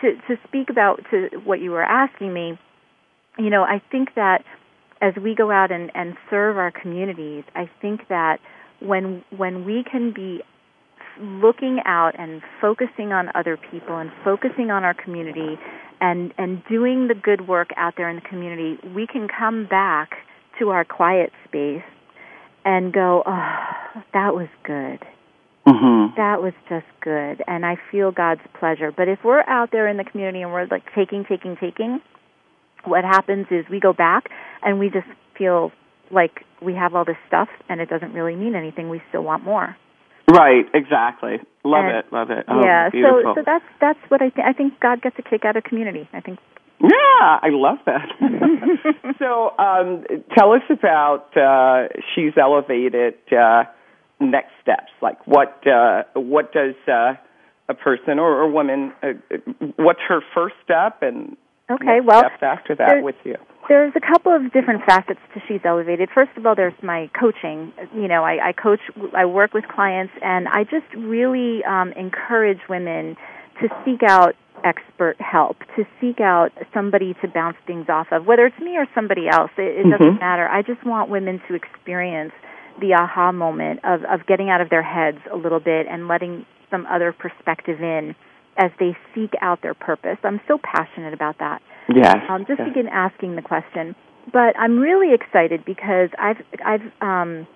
[0.00, 2.58] to to speak about to what you were asking me,
[3.38, 4.44] you know, I think that
[5.00, 8.38] as we go out and, and serve our communities, I think that
[8.80, 10.42] when when we can be
[11.20, 15.58] looking out and focusing on other people and focusing on our community
[16.00, 20.10] and and doing the good work out there in the community, we can come back
[20.58, 21.84] to our quiet space
[22.64, 24.98] and go, "Oh, that was good."
[25.70, 26.16] Mm-hmm.
[26.16, 28.92] That was just good, and I feel God's pleasure.
[28.94, 32.00] But if we're out there in the community and we're like taking, taking, taking,
[32.84, 34.24] what happens is we go back
[34.62, 35.06] and we just
[35.38, 35.70] feel
[36.10, 38.88] like we have all this stuff and it doesn't really mean anything.
[38.88, 39.76] We still want more.
[40.30, 41.36] Right, exactly.
[41.64, 42.44] Love And- it, love it.
[42.48, 43.34] Oh, yeah, beautiful.
[43.34, 44.46] so so that's that's what I think.
[44.46, 46.08] I think God gets a kick out of community.
[46.12, 46.38] I think.
[46.80, 46.88] Yeah,
[47.42, 48.08] I love that.
[49.18, 50.04] so, um,
[50.36, 53.64] tell us about uh, she's elevated uh,
[54.20, 54.92] next steps.
[55.00, 57.14] Like, what uh, what does uh,
[57.68, 58.92] a person or a woman?
[59.02, 59.12] Uh,
[59.76, 61.36] what's her first step, and
[61.70, 63.36] Okay, well, steps after that with you?
[63.68, 66.08] There's a couple of different facets to She's Elevated.
[66.12, 67.72] First of all, there's my coaching.
[67.94, 68.80] You know, I, I coach,
[69.16, 73.16] I work with clients, and I just really um, encourage women
[73.60, 78.44] to seek out expert help, to seek out somebody to bounce things off of, whether
[78.46, 79.50] it's me or somebody else.
[79.56, 80.20] It, it doesn't Mhm.
[80.20, 80.48] matter.
[80.48, 82.32] I just want women to experience
[82.80, 86.46] the aha moment of, of getting out of their heads a little bit and letting
[86.70, 88.14] some other perspective in
[88.56, 90.18] as they seek out their purpose.
[90.22, 91.62] I'm so passionate about that
[91.94, 92.16] Yes.
[92.28, 92.68] um, just yes.
[92.68, 93.94] begin asking the question.
[94.32, 97.46] But I'm really excited because I've I've um,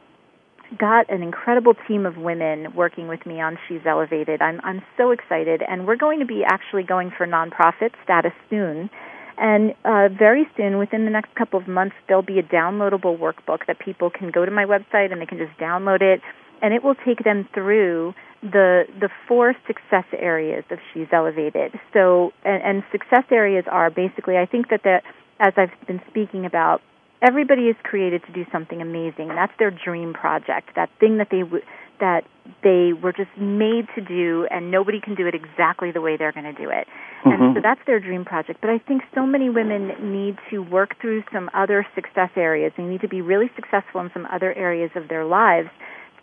[0.79, 4.43] got an incredible team of women working with me on She's Elevated.
[4.43, 8.91] I'm I'm so excited, and we're going to be actually going for nonprofit status soon.
[9.37, 13.67] And uh, very soon, within the next couple of months, there'll be a downloadable workbook
[13.67, 16.21] that people can go to my website and they can just download it,
[16.63, 21.73] and it will take them through the the four success areas of She's Elevated.
[21.93, 25.01] So, and, and success areas are basically, I think that the,
[25.41, 26.81] as I've been speaking about,
[27.23, 31.41] everybody is created to do something amazing, that's their dream project, that thing that they
[31.41, 31.65] w-
[32.01, 32.25] that
[32.63, 36.33] they were just made to do, and nobody can do it exactly the way they're
[36.33, 36.87] going to do it.
[37.25, 37.55] And Mhm.
[37.55, 38.61] so that's their dream project.
[38.61, 42.73] But I think so many women need to work through some other success areas.
[42.77, 45.71] They need to be really successful in some other areas of their lives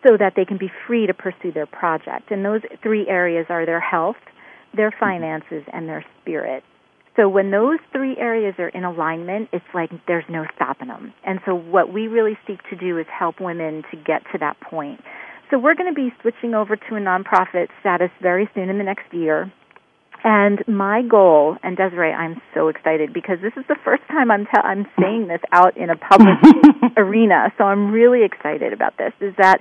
[0.05, 2.31] so that they can be free to pursue their project.
[2.31, 4.17] And those three areas are their health,
[4.73, 6.63] their finances, and their spirit.
[7.15, 11.13] So when those three areas are in alignment, it's like there's no stopping them.
[11.25, 14.59] And so what we really seek to do is help women to get to that
[14.61, 15.01] point.
[15.51, 18.85] So we're going to be switching over to a nonprofit status very soon in the
[18.85, 19.51] next year.
[20.23, 24.45] And my goal, and Desiree, I'm so excited because this is the first time I'm
[24.45, 26.37] te- I'm saying this out in a public
[26.97, 27.51] arena.
[27.57, 29.11] So I'm really excited about this.
[29.19, 29.59] Is that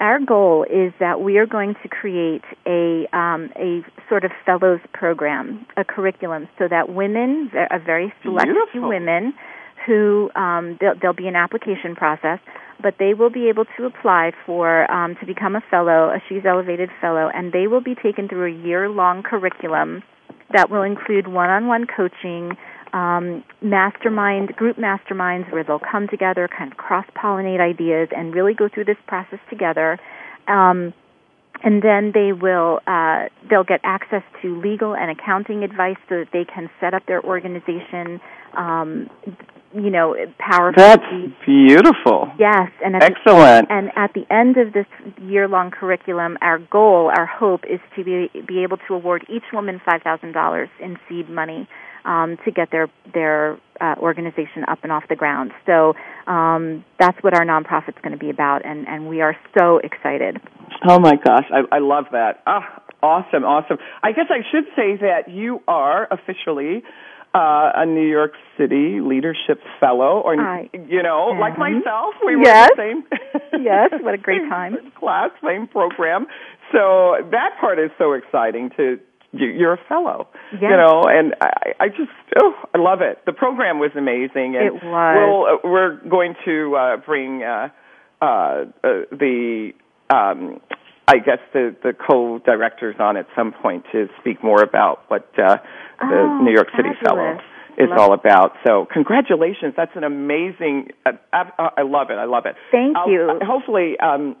[0.00, 4.80] our goal is that we are going to create a um, a sort of fellows
[4.92, 9.34] program, a curriculum, so that women, a very select few women,
[9.86, 12.38] who um, there'll, there'll be an application process,
[12.82, 16.42] but they will be able to apply for um, to become a fellow, a She's
[16.44, 20.02] Elevated fellow, and they will be taken through a year long curriculum
[20.52, 22.56] that will include one on one coaching,
[22.92, 28.54] um, mastermind group masterminds where they'll come together, kind of cross pollinate ideas, and really
[28.54, 29.98] go through this process together.
[30.46, 30.94] Um,
[31.62, 36.28] and then they will uh, they'll get access to legal and accounting advice so that
[36.32, 38.20] they can set up their organization.
[38.56, 39.10] Um,
[39.74, 40.82] you know, powerfully.
[40.82, 41.02] That's
[41.44, 42.32] beautiful.
[42.38, 43.70] Yes, and at the Excellent.
[43.70, 44.86] and at the end of this
[45.20, 49.80] year-long curriculum, our goal, our hope, is to be be able to award each woman
[49.84, 51.68] five thousand dollars in seed money
[52.06, 55.52] um, to get their their uh, organization up and off the ground.
[55.66, 55.92] So
[56.26, 60.38] um, that's what our nonprofit's going to be about, and and we are so excited.
[60.88, 62.42] Oh my gosh, I, I love that.
[62.46, 63.76] Ah, awesome, awesome.
[64.02, 66.82] I guess I should say that you are officially
[67.34, 72.70] uh, a New York City Leadership Fellow, or I you know, like myself, we Yes.
[72.76, 73.04] were the same.
[73.62, 74.76] Yes, what a great time.
[74.98, 76.26] Class, same program.
[76.72, 78.70] So that part is so exciting.
[78.76, 78.98] To
[79.32, 80.62] you- you're a fellow, Yes.
[80.62, 82.10] you know, and I, I just
[82.40, 83.18] oh, I love it.
[83.26, 85.16] The program was amazing, and It was.
[85.16, 87.68] We'll, uh, we're going to uh, bring uh,
[88.22, 88.64] uh, uh,
[89.12, 89.72] the
[90.10, 90.60] um,
[91.08, 95.56] I guess the, the co-directors on at some point to speak more about what uh,
[96.00, 97.40] the Oh, New York City fabulous.
[97.40, 97.40] Fellow
[97.78, 98.52] is Love all about.
[98.66, 100.88] So congratulations, that's an amazing.
[101.06, 102.18] Uh, uh, I love it.
[102.18, 102.56] I love it.
[102.70, 103.38] Thank I'll- you.
[103.42, 104.36] hopefully, um,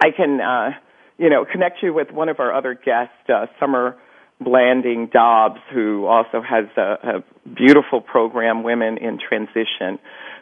[0.00, 0.70] I can uh,
[1.18, 3.96] you know connect you with one of our other guests, uh, Summer
[4.40, 7.24] Blanding Dobbs, who also has a, a
[7.54, 9.98] beautiful program, Women in Transition,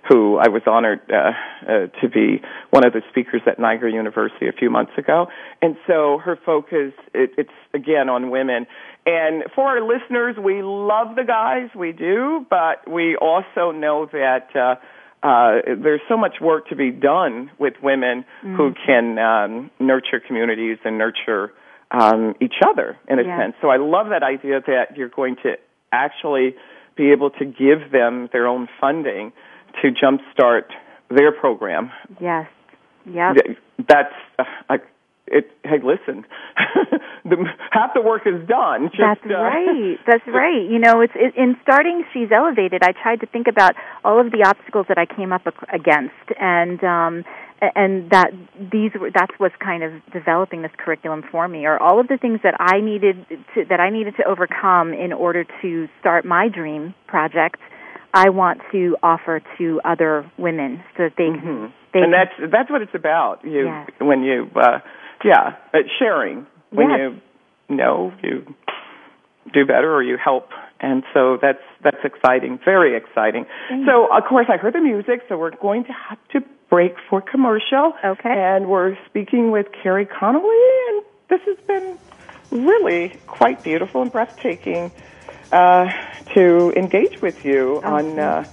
[0.08, 1.30] who I was honored uh,
[1.66, 5.28] uh, to be one of the speakers at Niagara University a few months ago.
[5.62, 8.66] And so her focus, it, it's again on women.
[9.06, 14.48] And for our listeners, we love the guys, we do, but we also know that
[14.54, 14.74] uh,
[15.26, 18.56] uh, there's so much work to be done with women Mm.
[18.56, 21.52] who can um, nurture communities and nurture
[21.94, 23.38] um, each other in a Yes.
[23.40, 23.54] sense.
[23.62, 25.56] So I love that idea that you're going to
[25.92, 26.54] actually
[26.96, 29.32] be able to give them their own funding
[29.82, 30.66] to jumpstart
[31.10, 31.90] their program.
[32.20, 32.48] Yes.
[33.06, 33.34] Yep.
[33.36, 34.76] Th- That's uh, I,
[35.26, 35.50] it.
[35.62, 36.24] Hey, listen,
[37.24, 37.36] the,
[37.70, 38.88] half the work is done.
[38.90, 39.98] Just, That's uh, right.
[40.06, 40.62] That's right.
[40.68, 42.82] You know, it's it, in starting She's Elevated.
[42.82, 43.74] I tried to think about
[44.04, 45.42] all of the obstacles that I came up
[45.72, 47.24] against, and um,
[47.74, 48.30] and that
[48.72, 52.16] these were that's what's kind of developing this curriculum for me, or all of the
[52.16, 56.48] things that I needed to that I needed to overcome in order to start my
[56.48, 57.60] dream project.
[58.12, 61.72] I want to offer to other women so that they can.
[61.92, 63.44] They and that's that's what it's about.
[63.44, 63.90] You Yes.
[64.00, 64.78] when you uh,
[65.24, 66.98] yeah, uh, sharing when Yes.
[67.68, 68.54] you know you
[69.52, 70.48] do better or you help,
[70.80, 73.46] and so that's that's exciting, very exciting.
[73.86, 76.40] So of course I heard the music, so we're going to have to
[76.74, 77.94] break for commercial.
[78.04, 78.34] Okay.
[78.36, 81.96] And we're speaking with Kerry Connelly, and this has been
[82.50, 84.90] really quite beautiful and breathtaking
[85.52, 85.88] uh,
[86.34, 88.44] to engage with you on, uh,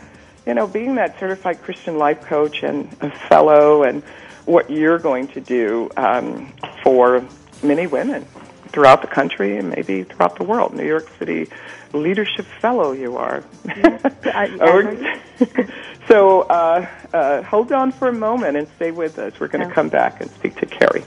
[0.45, 4.03] you know, being that certified Christian life coach and a fellow, and
[4.45, 6.53] what you're going to do um,
[6.83, 7.25] for
[7.63, 8.27] many women
[8.71, 10.73] throughout the country and maybe throughout the world.
[10.73, 11.47] New York City
[11.93, 13.43] leadership fellow, you are.
[13.67, 15.17] I-
[16.07, 19.39] so uh, uh, hold on for a moment and stay with us.
[19.39, 19.75] We're going to Okay.
[19.75, 21.03] come back and speak to Kerry.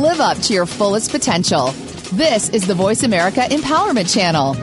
[0.00, 1.68] Live up to your fullest potential.
[2.12, 4.54] This is the Voice America Empowerment Channel.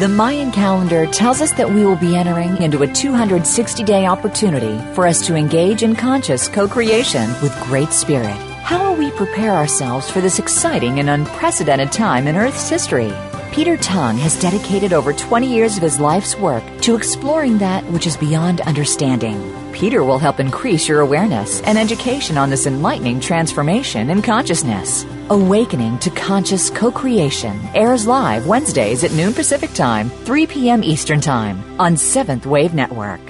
[0.00, 4.78] The Mayan calendar tells us that we will be entering into a 260 day opportunity
[4.94, 8.34] for us to engage in conscious co creation with Great Spirit.
[8.62, 13.12] How will we prepare ourselves for this exciting and unprecedented time in Earth's history?
[13.52, 18.06] Peter Tung has dedicated over 20 years of his life's work to exploring that which
[18.06, 19.59] is beyond understanding.
[19.72, 25.04] Peter will help increase your awareness and education on this enlightening transformation in consciousness.
[25.30, 30.82] Awakening to Conscious Co-Creation airs live Wednesdays at noon Pacific Time, 3 p.m.
[30.82, 33.20] Eastern Time on Seventh Wave Network.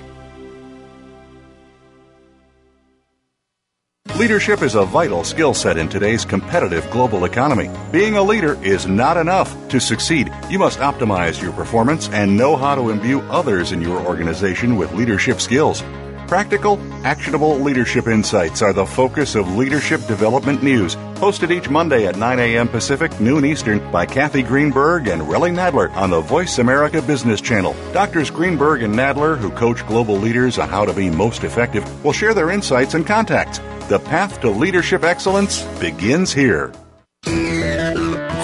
[4.20, 7.70] Leadership is a vital skill set in today's competitive global economy.
[7.90, 9.56] Being a leader is not enough.
[9.70, 13.98] To succeed, you must optimize your performance and know how to imbue others in your
[14.06, 15.82] organization with leadership skills.
[16.30, 22.18] Practical, actionable leadership insights are the focus of Leadership Development News, hosted each Monday at
[22.18, 22.68] 9 a.m.
[22.68, 27.74] Pacific, noon Eastern by Kathy Greenberg and Relly Nadler on the Voice America Business Channel.
[27.92, 32.12] Doctors Greenberg and Nadler, who coach global leaders on how to be most effective, will
[32.12, 33.58] share their insights and contacts.
[33.88, 36.72] The path to leadership excellence begins here.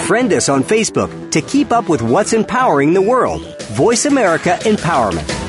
[0.09, 3.43] Friend us on Facebook to keep up with what's empowering the world.
[3.77, 5.46] Voice America Empowerment.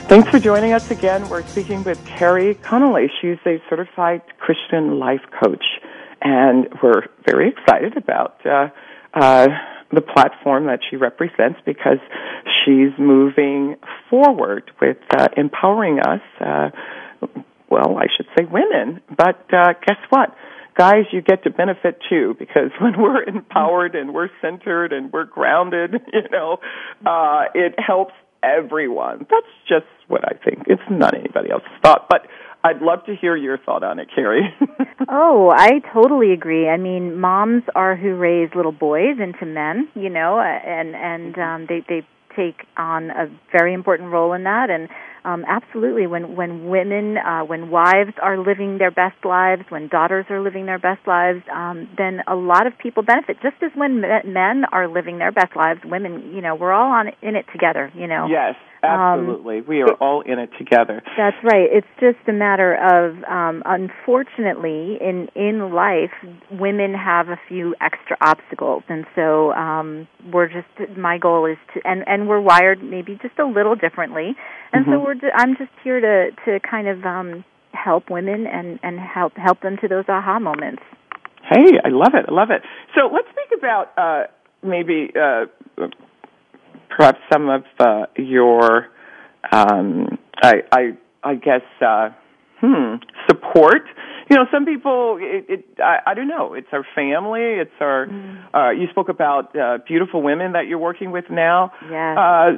[0.09, 1.29] Thanks for joining us again.
[1.29, 3.09] We're speaking with Kerry Connelly.
[3.21, 5.63] She's a certified Christian life coach,
[6.21, 8.67] and we're very excited about uh,
[9.13, 9.47] uh,
[9.91, 11.99] the platform that she represents because
[12.65, 13.75] she's moving
[14.09, 16.21] forward with uh, empowering us.
[16.39, 16.69] Uh,
[17.69, 20.35] well, I should say women, but uh, guess what?
[20.77, 25.25] Guys, you get to benefit too because when we're empowered and we're centered and we're
[25.25, 26.57] grounded, you know,
[27.05, 28.13] uh, it helps
[28.43, 29.25] everyone.
[29.29, 30.63] That's just what I think.
[30.67, 32.27] It's not anybody else's thought, but
[32.63, 34.41] I'd love to hear your thought on it, Kerry.
[35.09, 36.67] Oh, I totally agree.
[36.67, 41.37] I mean, moms are who raise little boys into men, you know, uh, and and
[41.37, 42.05] um, they they
[42.35, 44.69] take on a very important role in that.
[44.69, 44.89] And
[45.23, 50.25] um, absolutely, when when women, uh, when wives are living their best lives, when daughters
[50.29, 53.37] are living their best lives, um, then a lot of people benefit.
[53.41, 57.07] Just as when men are living their best lives, women, you know, we're all on
[57.21, 57.91] in it together.
[57.95, 58.27] You know.
[58.29, 58.55] yes,
[58.87, 59.61] absolutely.
[59.61, 61.01] we are all in it together.
[61.17, 61.67] That's right.
[61.71, 66.11] It's just a matter of, um, unfortunately, in in life,
[66.51, 70.67] women have a few extra obstacles, and so um, we're just.
[70.97, 74.35] My goal is to, and and we're wired maybe just a little differently,
[74.73, 75.03] and so Mhm.
[75.03, 75.31] we're.
[75.35, 79.77] I'm just here to to kind of um, help women and and help help them
[79.81, 80.81] to those aha moments.
[81.43, 82.25] Hey, I love it.
[82.27, 82.61] I love it.
[82.95, 84.23] So let's think about uh,
[84.63, 85.45] maybe uh,
[86.89, 88.87] perhaps some of uh, your,
[89.51, 92.09] um, I, I, I guess, uh,
[92.59, 92.95] hmm,
[93.29, 93.83] support.
[94.29, 98.07] You know, some people, it, it I, I don't know, it's our family, it's our,
[98.07, 98.43] mm.
[98.53, 101.71] uh, you spoke about uh, beautiful women that you're working with now.
[101.89, 102.15] Yeah.
[102.17, 102.51] Uh,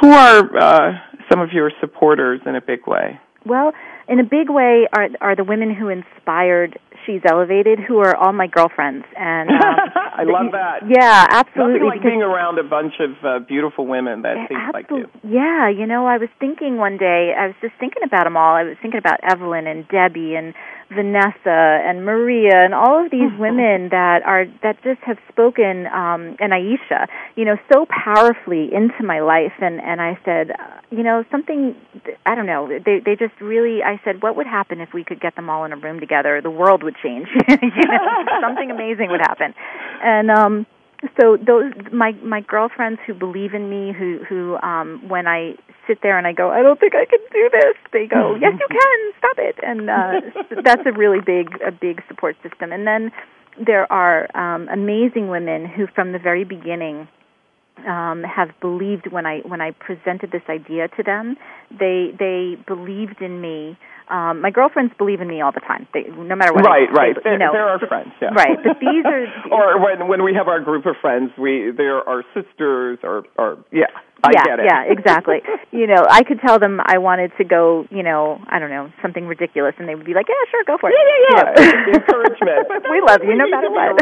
[0.00, 0.92] who are uh,
[1.30, 3.18] some of your supporters in a big way?
[3.44, 3.72] Well,
[4.08, 8.32] in a big way are are the women who inspired She's Elevated, who are all
[8.32, 9.56] my girlfriends, and um,
[9.94, 10.82] I love that.
[10.88, 11.74] Yeah, absolutely.
[11.74, 15.06] Nothing like being around a bunch of uh, beautiful women that yeah, think like you.
[15.22, 18.56] Yeah, you know, I was thinking one day, I was just thinking about them all.
[18.56, 20.52] I was thinking about Evelyn and Debbie and
[20.88, 26.36] Vanessa and Maria and all of these women that are that just have spoken um
[26.38, 31.02] and Aisha, you know, so powerfully into my life and and I said, uh, you
[31.02, 31.74] know, something
[32.24, 35.20] I don't know, they they just really I said what would happen if we could
[35.20, 36.40] get them all in a room together?
[36.40, 37.28] The world would change.
[37.48, 39.54] you know, something amazing would happen.
[40.02, 40.66] And um
[41.20, 45.54] so those my my girlfriends who believe in me who who um when I
[45.86, 48.54] sit there and I go I don't think I can do this they go yes
[48.58, 49.12] you can.
[49.18, 49.56] Stop it.
[49.62, 52.72] And uh that's a really big a big support system.
[52.72, 53.12] And then
[53.64, 57.08] there are um amazing women who from the very beginning
[57.86, 61.36] um have believed when I when I presented this idea to them
[61.70, 63.76] they they believed in me
[64.08, 65.88] um, my girlfriends believe in me all the time.
[65.92, 66.64] They, no matter what.
[66.64, 67.16] Right, I, right.
[67.24, 68.12] They, you know, they're our friends.
[68.22, 68.28] Yeah.
[68.28, 69.26] Right, but these are.
[69.50, 73.64] or when when we have our group of friends, we they're our sisters, or or
[73.72, 73.86] yeah.
[74.24, 74.64] I yeah, get it.
[74.64, 75.38] yeah, exactly.
[75.72, 78.90] you know, I could tell them I wanted to go, you know, I don't know,
[79.02, 81.60] something ridiculous, and they would be like, "Yeah, sure, go for it." Yeah, yeah, yeah.
[81.60, 81.98] You know?
[81.98, 82.86] Encouragement.
[82.90, 83.98] we love you, no matter what.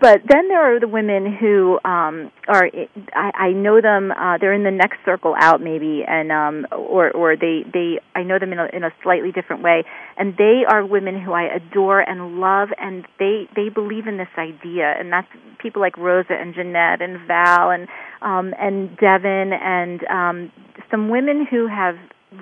[0.00, 2.68] but then there are the women who um are.
[3.14, 4.10] I, I know them.
[4.10, 8.00] Uh, they're in the next circle out, maybe, and um, or or they they.
[8.14, 9.84] I know them in a, in a slightly different way,
[10.16, 14.28] and they are women who I adore and love, and they they believe in this
[14.36, 17.88] idea, and that's people like Rosa and Jeanette and Val and
[18.20, 20.52] um, and Devin and um,
[20.90, 21.96] some women who have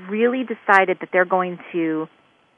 [0.09, 2.09] really decided that they're going to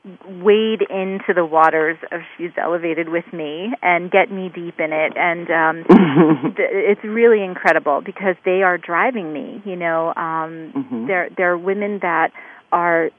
[0.04, 5.12] wade into the waters of She's Elevated with me and get me deep in it.
[5.16, 9.62] And um, it's really incredible because they are driving me.
[9.64, 11.06] You know, um, mm-hmm.
[11.06, 12.30] they're they're women that
[12.72, 13.10] are.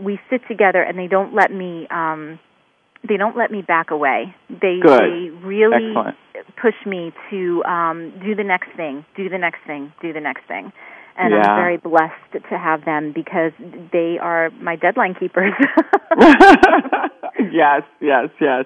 [0.00, 1.86] We sit together and they don't let me.
[1.90, 2.38] Um,
[3.08, 4.34] they don't let me back away.
[4.48, 5.00] They Good.
[5.00, 6.16] they really Excellent.
[6.60, 10.46] push me to um, do the next thing, do the next thing, do the next
[10.48, 10.72] thing.
[11.18, 11.40] And Yeah.
[11.50, 13.52] I'm very blessed to have them because
[13.92, 15.52] they are my deadline keepers.
[17.52, 18.64] yes, yes, yes.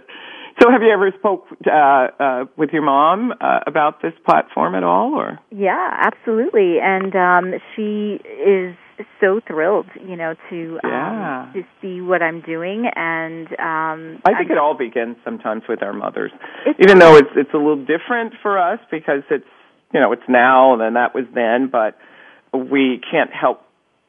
[0.61, 1.71] So, have you ever spoke uh,
[2.19, 5.39] uh, with your mom uh, about this platform at all, or?
[5.51, 6.79] yeah, absolutely.
[6.83, 8.75] And um, she is
[9.21, 11.45] so thrilled, you know, to Yeah.
[11.47, 12.87] um, to see what I'm doing.
[12.95, 16.33] And um, I think I'm- it all begins sometimes with our mothers,
[16.79, 19.47] even though it's it's a little different for us because it's
[19.95, 21.97] you know it's now and then that was then, but
[22.53, 23.63] we can't help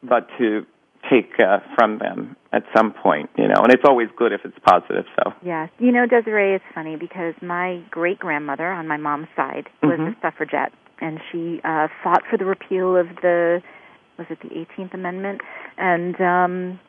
[0.04, 0.66] but to
[1.10, 4.58] take uh, from them at some point, you know, and it's always good if it's
[4.66, 5.06] positive.
[5.18, 5.70] So Yes.
[5.80, 10.16] You know, Desiree, it's funny because my great grandmother on my mom's side was Mhm.
[10.16, 13.62] a suffragette, and she uh, fought for the repeal of the
[14.18, 15.42] was it the 18th Amendment,
[15.78, 16.80] and um,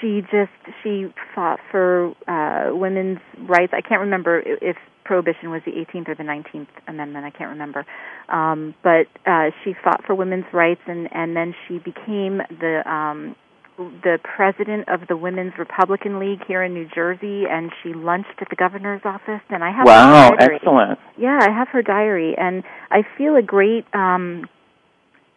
[0.00, 3.72] she just she fought for uh, women's rights.
[3.74, 4.76] I can't remember if
[5.10, 7.26] prohibition was the 18th or the 19th Amendment.
[7.26, 7.84] I can't remember,
[8.28, 13.34] um, but uh, she fought for women's rights, and and then she became the um,
[13.76, 18.50] the president of the Women's Republican League here in New Jersey, and she lunched at
[18.50, 19.42] the governor's office.
[19.48, 20.56] And I have wow, her diary.
[20.56, 20.98] excellent.
[21.18, 24.48] Yeah, I have her diary, and I feel a great, um,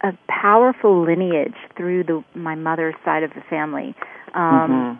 [0.04, 3.96] a powerful lineage through the my mother's side of the family.
[4.34, 4.98] Um, Mhm.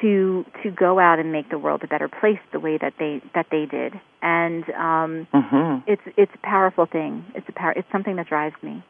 [0.00, 3.20] To to go out and make the world a better place the way that they
[3.34, 5.82] that they did, and um, Mhm.
[5.86, 7.24] it's it's a powerful thing.
[7.34, 7.72] It's a power.
[7.76, 8.82] It's something that drives me.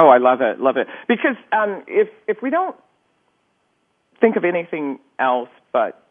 [0.00, 0.88] Oh, I love it, love it.
[1.06, 2.74] Because um, if if we don't
[4.20, 6.02] think of anything else but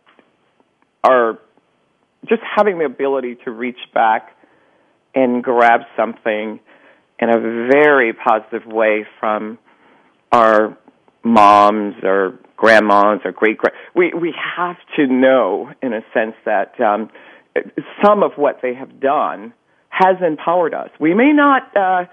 [1.04, 1.40] our
[2.26, 4.36] just having the ability to reach back
[5.16, 6.60] and grab something
[7.20, 7.40] in a
[7.72, 9.58] very positive way from
[10.32, 10.78] our
[11.24, 16.80] moms or grandmas or great grand we we have to know in a sense that
[16.82, 17.10] um
[18.04, 19.54] some of what they have done
[19.90, 22.06] has empowered us we may not uh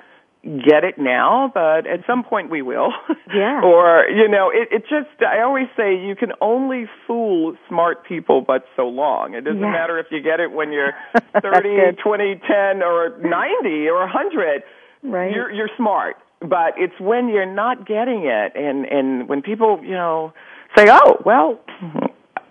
[0.45, 2.93] get it now, but at some point we will.
[3.35, 3.63] Yeah.
[3.65, 8.43] or, you know, it, it just, I always say you can only fool smart people
[8.47, 9.33] but so long.
[9.35, 9.71] It doesn't Yeah.
[9.73, 10.93] matter if you get it when you're
[11.33, 14.63] That's 30, 20, 10, or 90 or 100.
[15.03, 15.33] Right.
[15.35, 16.17] You're, you're smart.
[16.41, 20.32] But it's when you're not getting it and, and when people, you know,
[20.76, 21.61] say, oh, well,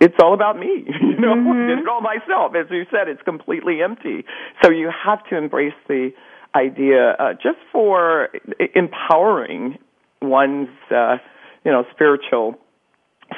[0.00, 0.84] it's all about me.
[1.00, 1.68] You know, Mhm.
[1.68, 2.54] did it all myself.
[2.56, 4.24] As you said, it's completely empty.
[4.62, 6.10] So you have to embrace the
[6.56, 8.30] idea uh, just for
[8.74, 9.78] empowering
[10.20, 11.18] one's uh,
[11.64, 12.58] you know spiritual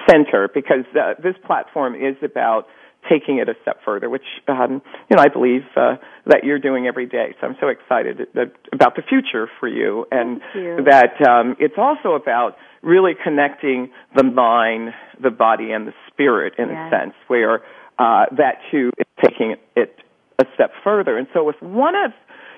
[0.09, 2.67] center because uh, this platform is about
[3.09, 5.97] taking it a step further, which um, you know I believe uh,
[6.27, 7.35] that you're doing every day.
[7.41, 10.85] So I'm so excited that, about the future for you, and you.
[10.85, 14.93] that um, it's also about really connecting the mind,
[15.23, 16.93] the body, and the spirit in Yes.
[16.93, 17.63] a sense, where
[17.99, 19.99] uh, that too is taking it
[20.39, 21.17] a step further.
[21.17, 22.13] And so with one of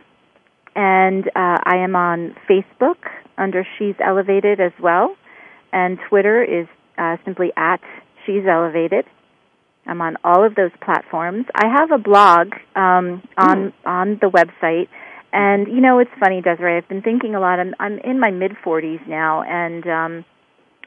[0.76, 5.16] And uh, I am on Facebook under She's Elevated as well,
[5.72, 7.80] and Twitter is uh, simply at
[8.24, 9.06] She's Elevated.
[9.86, 11.46] I'm on all of those platforms.
[11.54, 14.88] I have a blog um, on on the website,
[15.32, 16.76] and you know it's funny, Desiree.
[16.76, 17.58] I've been thinking a lot.
[17.58, 20.24] I'm I'm in my mid 40s now, and um,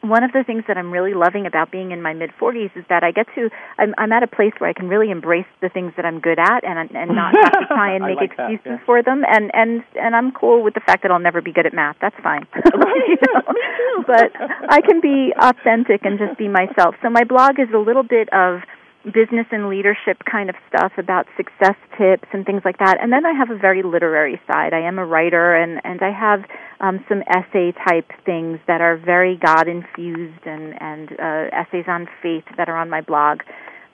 [0.03, 2.83] one of the things that I'm really loving about being in my mid 40s is
[2.89, 5.69] that I get to I'm, I'm at a place where I can really embrace the
[5.69, 8.51] things that I'm good at, and and not have to try and make like that,
[8.51, 8.85] excuses yeah.
[8.85, 9.23] for them.
[9.27, 11.95] And and and I'm cool with the fact that I'll never be good at math.
[12.01, 12.45] That's fine.
[13.07, 14.03] You know?
[14.07, 14.31] But
[14.69, 16.95] I can be authentic and just be myself.
[17.01, 18.61] So my blog is a little bit of
[19.05, 22.97] business and leadership kind of stuff about success tips and things like that.
[23.01, 24.73] And then I have a very literary side.
[24.73, 26.45] I am a writer and, and I have
[26.79, 32.07] um, some essay type things that are very God infused and, and uh, essays on
[32.21, 33.41] faith that are on my blog.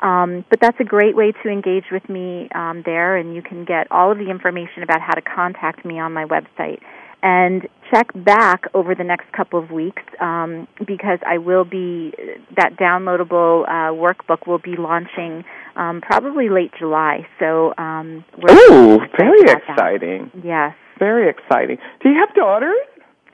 [0.01, 3.65] Um, but that's a great way to engage with me um, there, and you can
[3.65, 6.79] get all of the information about how to contact me on my website.
[7.21, 12.13] And check back over the next couple of weeks um, because I will be
[12.55, 15.43] that downloadable uh, workbook will be launching
[15.75, 17.27] um, probably late July.
[17.39, 19.73] So um, we're Ooh, very about that.
[19.75, 20.31] exciting.
[20.43, 21.77] Yes, Very exciting.
[22.03, 22.75] Do you have daughters?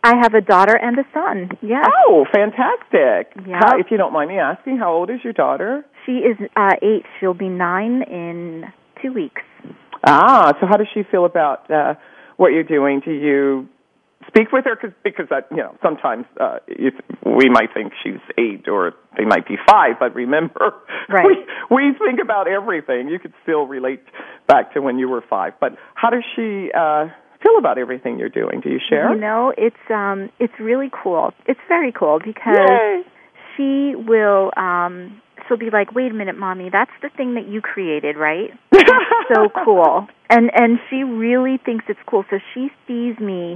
[0.03, 1.49] I have a daughter and a son.
[1.63, 3.33] Yes, Oh, fantastic.
[3.47, 3.59] Yeah.
[3.59, 5.83] How, if you don't mind me asking, how old is your daughter?
[6.05, 7.03] she is uh, eight.
[7.19, 8.65] She'll be nine in
[9.01, 9.41] two weeks.
[10.05, 11.95] Ah, so how does she feel about uh,
[12.37, 13.01] what you're doing?
[13.03, 13.67] Do you
[14.35, 14.75] speak with her?
[14.75, 16.93] Cause, because that, you know, sometimes uh, if
[17.25, 20.73] we might think she's eight or they might be five, but remember,
[21.09, 21.25] Right.
[21.69, 23.07] we, we think about everything.
[23.07, 24.01] You could still relate
[24.47, 25.53] back to when you were five.
[25.59, 27.07] But how does she uh,
[27.41, 28.61] feel about everything you're doing?
[28.61, 29.13] Do you share?
[29.13, 31.31] You know, it's um it's really cool.
[31.47, 33.03] It's very cool because Yay.
[33.55, 37.61] she will um she'll be like, "Wait a minute, mommy, that's the thing that you
[37.61, 38.49] created, right?"
[39.33, 40.07] so cool.
[40.29, 42.25] And and she really thinks it's cool.
[42.29, 43.55] So she sees me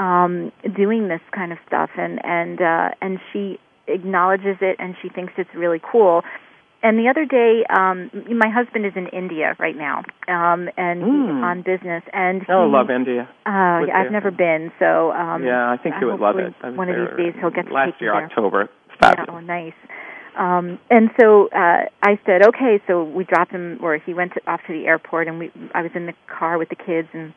[0.00, 0.50] um
[0.82, 5.32] doing this kind of stuff and and uh and she acknowledges it and she thinks
[5.36, 6.22] it's really cool.
[6.82, 8.10] And the other day, um
[8.44, 9.98] my husband is in India right now,
[10.28, 11.42] um and he's Mm.
[11.50, 13.22] on business and Oh, he, love India.
[13.46, 16.54] uh, yeah, I've never been, so um, yeah, I think you would love it.
[16.62, 18.24] I One of these days, he'll get to last take me year, there.
[18.24, 18.70] October.
[19.02, 19.78] Yeah, oh, nice.
[20.38, 22.80] Um, and so uh, I said, okay.
[22.86, 25.50] So we dropped him, or he went to, off to the airport, and we.
[25.74, 27.32] I was in the car with the kids, and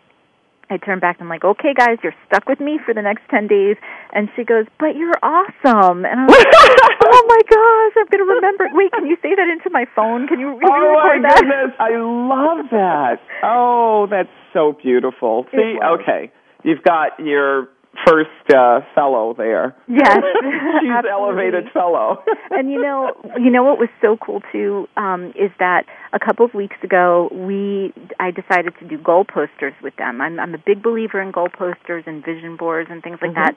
[0.74, 1.18] I turn back.
[1.20, 3.78] and I'm like, okay, guys, you're stuck with me for the next ten days.
[4.12, 6.06] And she goes, but you're awesome.
[6.06, 6.48] And I'm like,
[7.06, 8.68] oh my gosh, I'm going to remember.
[8.74, 10.28] Wait, can you say that into my phone?
[10.28, 11.38] Can you, can Oh my record that?
[11.40, 13.22] goodness, I love that.
[13.46, 15.46] Oh, that's so beautiful.
[15.52, 16.32] See, okay,
[16.64, 17.68] you've got your
[18.06, 19.76] first uh, fellow there.
[19.88, 20.18] Yes,
[20.82, 21.10] she's absolutely.
[21.12, 22.24] elevated fellow.
[22.52, 26.46] and you know, you know what was so cool too um, is that a couple
[26.46, 30.22] of weeks ago we I decided to do goal posters with them.
[30.22, 33.36] I'm I'm a big believer in goal posters and vision boards and things like Mhm.
[33.36, 33.56] that.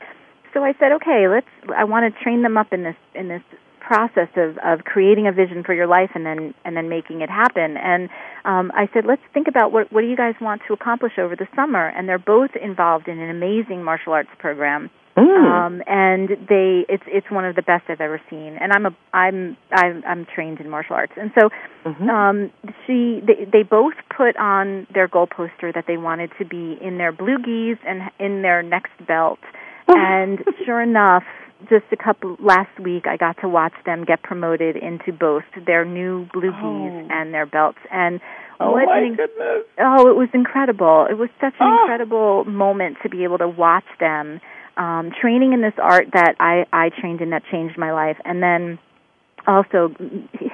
[0.55, 1.47] So I said, okay, let's.
[1.77, 3.43] I want to train them up in this in this
[3.87, 7.31] process of of creating a vision for your life and then and then making it
[7.31, 7.77] happen.
[7.77, 8.09] And
[8.45, 11.35] um, I said, let's think about what what do you guys want to accomplish over
[11.37, 11.89] the summer.
[11.89, 14.91] And they're both involved in an amazing martial arts program.
[15.17, 15.23] Mm.
[15.51, 18.59] Um, and they, it's it's one of the best I've ever seen.
[18.61, 21.49] And I'm a I'm I'm, I'm trained in martial arts, and so
[21.87, 22.11] Mm-hmm.
[22.11, 22.51] um,
[22.85, 26.99] she they, they both put on their goal poster that they wanted to be in
[26.99, 29.39] their blue gis and in their next belt.
[29.89, 31.23] and sure enough,
[31.69, 35.85] just a couple last week, I got to watch them get promoted into both their
[35.85, 37.07] new blue Oh.
[37.11, 37.79] and their belts.
[37.91, 38.21] And
[38.61, 39.65] Oh what my an goodness.
[39.79, 41.07] Oh, it was incredible.
[41.11, 41.79] It was such an Oh.
[41.83, 44.41] incredible moment to be able to watch them
[44.77, 48.43] um, training in this art that I, I trained in that changed my life, and
[48.43, 48.79] then
[49.47, 49.95] also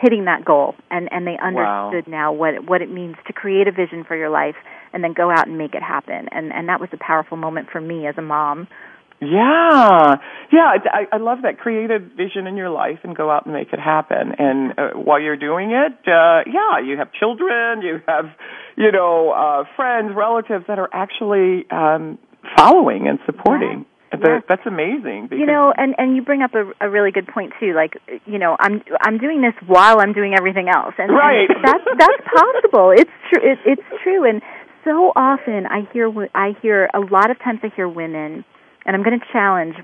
[0.00, 0.74] hitting that goal.
[0.90, 1.88] And, and they Wow.
[1.90, 4.56] understood now what what it means to create a vision for your life
[4.92, 6.28] and then go out and make it happen.
[6.30, 8.68] And and that was a powerful moment for me as a mom.
[9.22, 10.16] Yeah,
[10.52, 10.72] yeah.
[10.92, 11.58] I, I love that.
[11.58, 14.32] Create a vision in your life and go out and make it happen.
[14.38, 18.26] And uh, while you're doing it, uh, yeah, you have children, you have,
[18.76, 22.18] you know, uh, friends, relatives that are actually um,
[22.56, 23.86] following and supporting.
[24.10, 25.28] That- That's amazing.
[25.30, 27.72] Because, You know, and and you bring up a, a really good point too.
[27.74, 27.94] Like,
[28.26, 31.48] you know, I'm I'm doing this while I'm doing everything else, and, and Right.
[31.64, 32.92] that's that's possible.
[32.94, 33.52] It's true.
[33.52, 34.28] It, it's true.
[34.28, 34.42] And
[34.84, 38.44] so often I hear I hear a lot of times I hear women,
[38.86, 39.74] and I'm going to challenge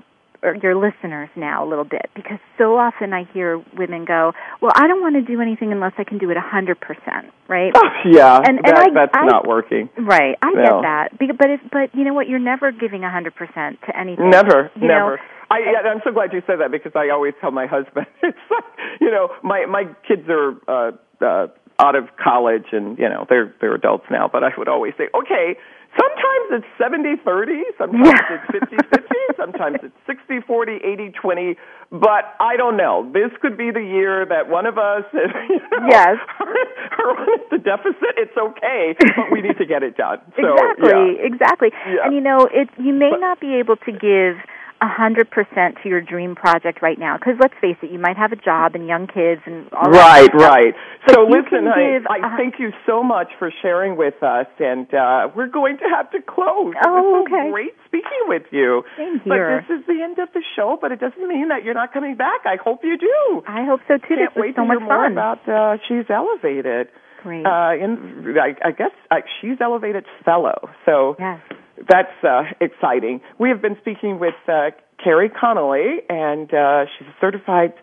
[0.61, 4.31] your listeners now a little bit because so often I hear women go,
[4.61, 7.33] "Well, I don't want to do anything unless I can do it a hundred percent."
[7.49, 7.73] Right?
[8.05, 9.89] yeah, And- and that, I- that's I- not working.
[9.97, 10.63] Right, I No.
[10.63, 11.37] get that.
[11.37, 12.29] But if, but you know what?
[12.29, 14.29] You're never giving a hundred percent to anything.
[14.29, 15.19] Never, You know, never.
[15.51, 18.37] I, yeah, I'm so glad you said that because I always tell my husband, it's
[18.49, 18.63] like,
[19.01, 20.91] you know, my my kids are uh,
[21.25, 21.47] uh,
[21.79, 25.09] out of college and you know they're they're adults now, but I would always say,
[25.13, 25.57] okay,
[25.97, 28.35] sometimes it's seventy thirty, sometimes Yeah.
[28.37, 31.55] it's fifty fifty, sometimes it's sixty forty, eighty twenty,
[31.91, 33.09] but I don't know.
[33.13, 36.17] This could be the year that one of us, is, you know, Yes.
[36.39, 38.13] are on the deficit.
[38.17, 40.19] It's okay, but we need to get it done.
[40.39, 41.25] So, exactly, yeah.
[41.27, 41.69] exactly.
[41.87, 42.05] Yeah.
[42.05, 44.37] And you know, it you may But- not be able to give
[44.81, 48.15] a hundred percent to your dream project right now because let's face it, you might
[48.17, 50.41] have a job and young kids and all that Right, stuff.
[50.41, 50.73] right.
[51.05, 54.87] But So listen, I, I a- thank you so much for sharing with us, and
[54.93, 56.73] uh, we're going to have to close.
[56.85, 57.47] Oh, okay.
[57.47, 58.83] so great speaking with you.
[58.97, 59.65] Same here.
[59.67, 61.91] But this is the end of the show, but it doesn't mean that you're not
[61.91, 62.41] coming back.
[62.45, 63.41] I hope you do.
[63.47, 64.15] I hope so too.
[64.15, 65.11] Can't this was wait so to much hear more fun.
[65.11, 66.87] about uh, She's Elevated.
[67.23, 67.45] Great.
[67.45, 70.69] Uh, in, I, I guess uh, She's Elevated Fellow.
[70.85, 71.41] So yes.
[71.87, 73.21] That's uh, exciting.
[73.37, 74.71] We have been speaking with uh,
[75.03, 77.73] Kerry Connelly, and uh, she's a certified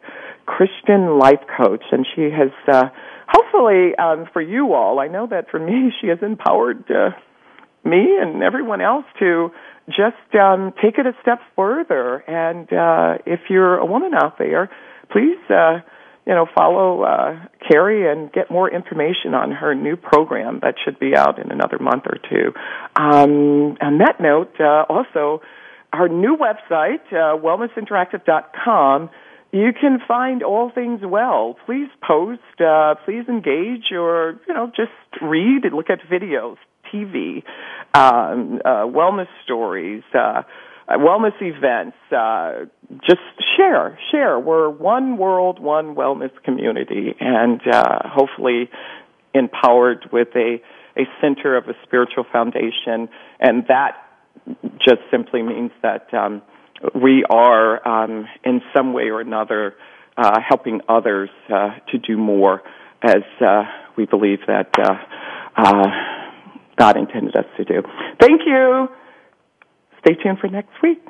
[0.44, 2.88] Christian life coach, and she has uh,
[3.28, 5.01] hopefully um, for you all.
[5.01, 7.11] I know that for me, she has empowered uh,
[7.84, 9.51] me and everyone else to
[9.88, 12.16] just um, take it a step further.
[12.28, 14.70] And uh, if you're a woman out there,
[15.11, 15.38] please.
[15.49, 15.80] Uh,
[16.27, 20.99] you know, follow uh, Kerry and get more information on her new program that should
[20.99, 22.53] be out in another month or two.
[22.97, 25.41] Um, on that note, uh, also,
[25.93, 29.11] our new website, uh, wellnessinteractive.com,
[29.53, 31.57] you can find all things well.
[31.64, 34.91] Please post, uh, please engage, or, you know, just
[35.22, 36.57] read and look at videos,
[36.93, 37.45] TV,
[37.95, 40.43] um, uh, wellness stories, uh,
[40.91, 41.97] wellness events.
[42.12, 42.66] Uh,
[43.07, 43.20] just
[43.57, 44.39] share, share.
[44.39, 48.70] We're one world, one wellness community, and uh, hopefully
[49.34, 50.59] empowered with a
[50.99, 53.09] a center of a spiritual foundation,
[53.39, 53.97] and that
[54.78, 56.41] just simply means that um,
[56.95, 59.74] we are um, in some way or another
[60.16, 62.62] uh, helping others uh, to do more,
[63.03, 63.64] as uh,
[63.97, 64.95] we believe that uh,
[65.57, 65.89] uh,
[66.76, 67.82] God intended us to do.
[68.20, 68.89] Thank you.
[70.07, 71.02] Stay tuned for next week.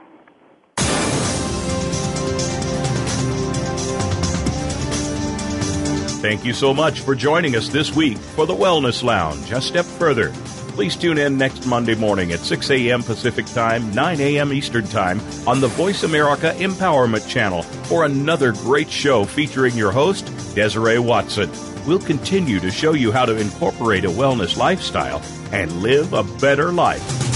[6.22, 9.52] Thank you so much for joining us this week for the Wellness Lounge.
[9.52, 10.32] A step further.
[10.72, 13.02] Please tune in next Monday morning at 6 a.m.
[13.02, 14.50] Pacific Time, 9 a.m.
[14.50, 20.24] Eastern Time on the Voice America Empowerment Channel for another great show featuring your host,
[20.54, 21.50] Desiree Watson.
[21.86, 25.22] We'll continue to show you how to incorporate a wellness lifestyle
[25.52, 27.35] and live a better life.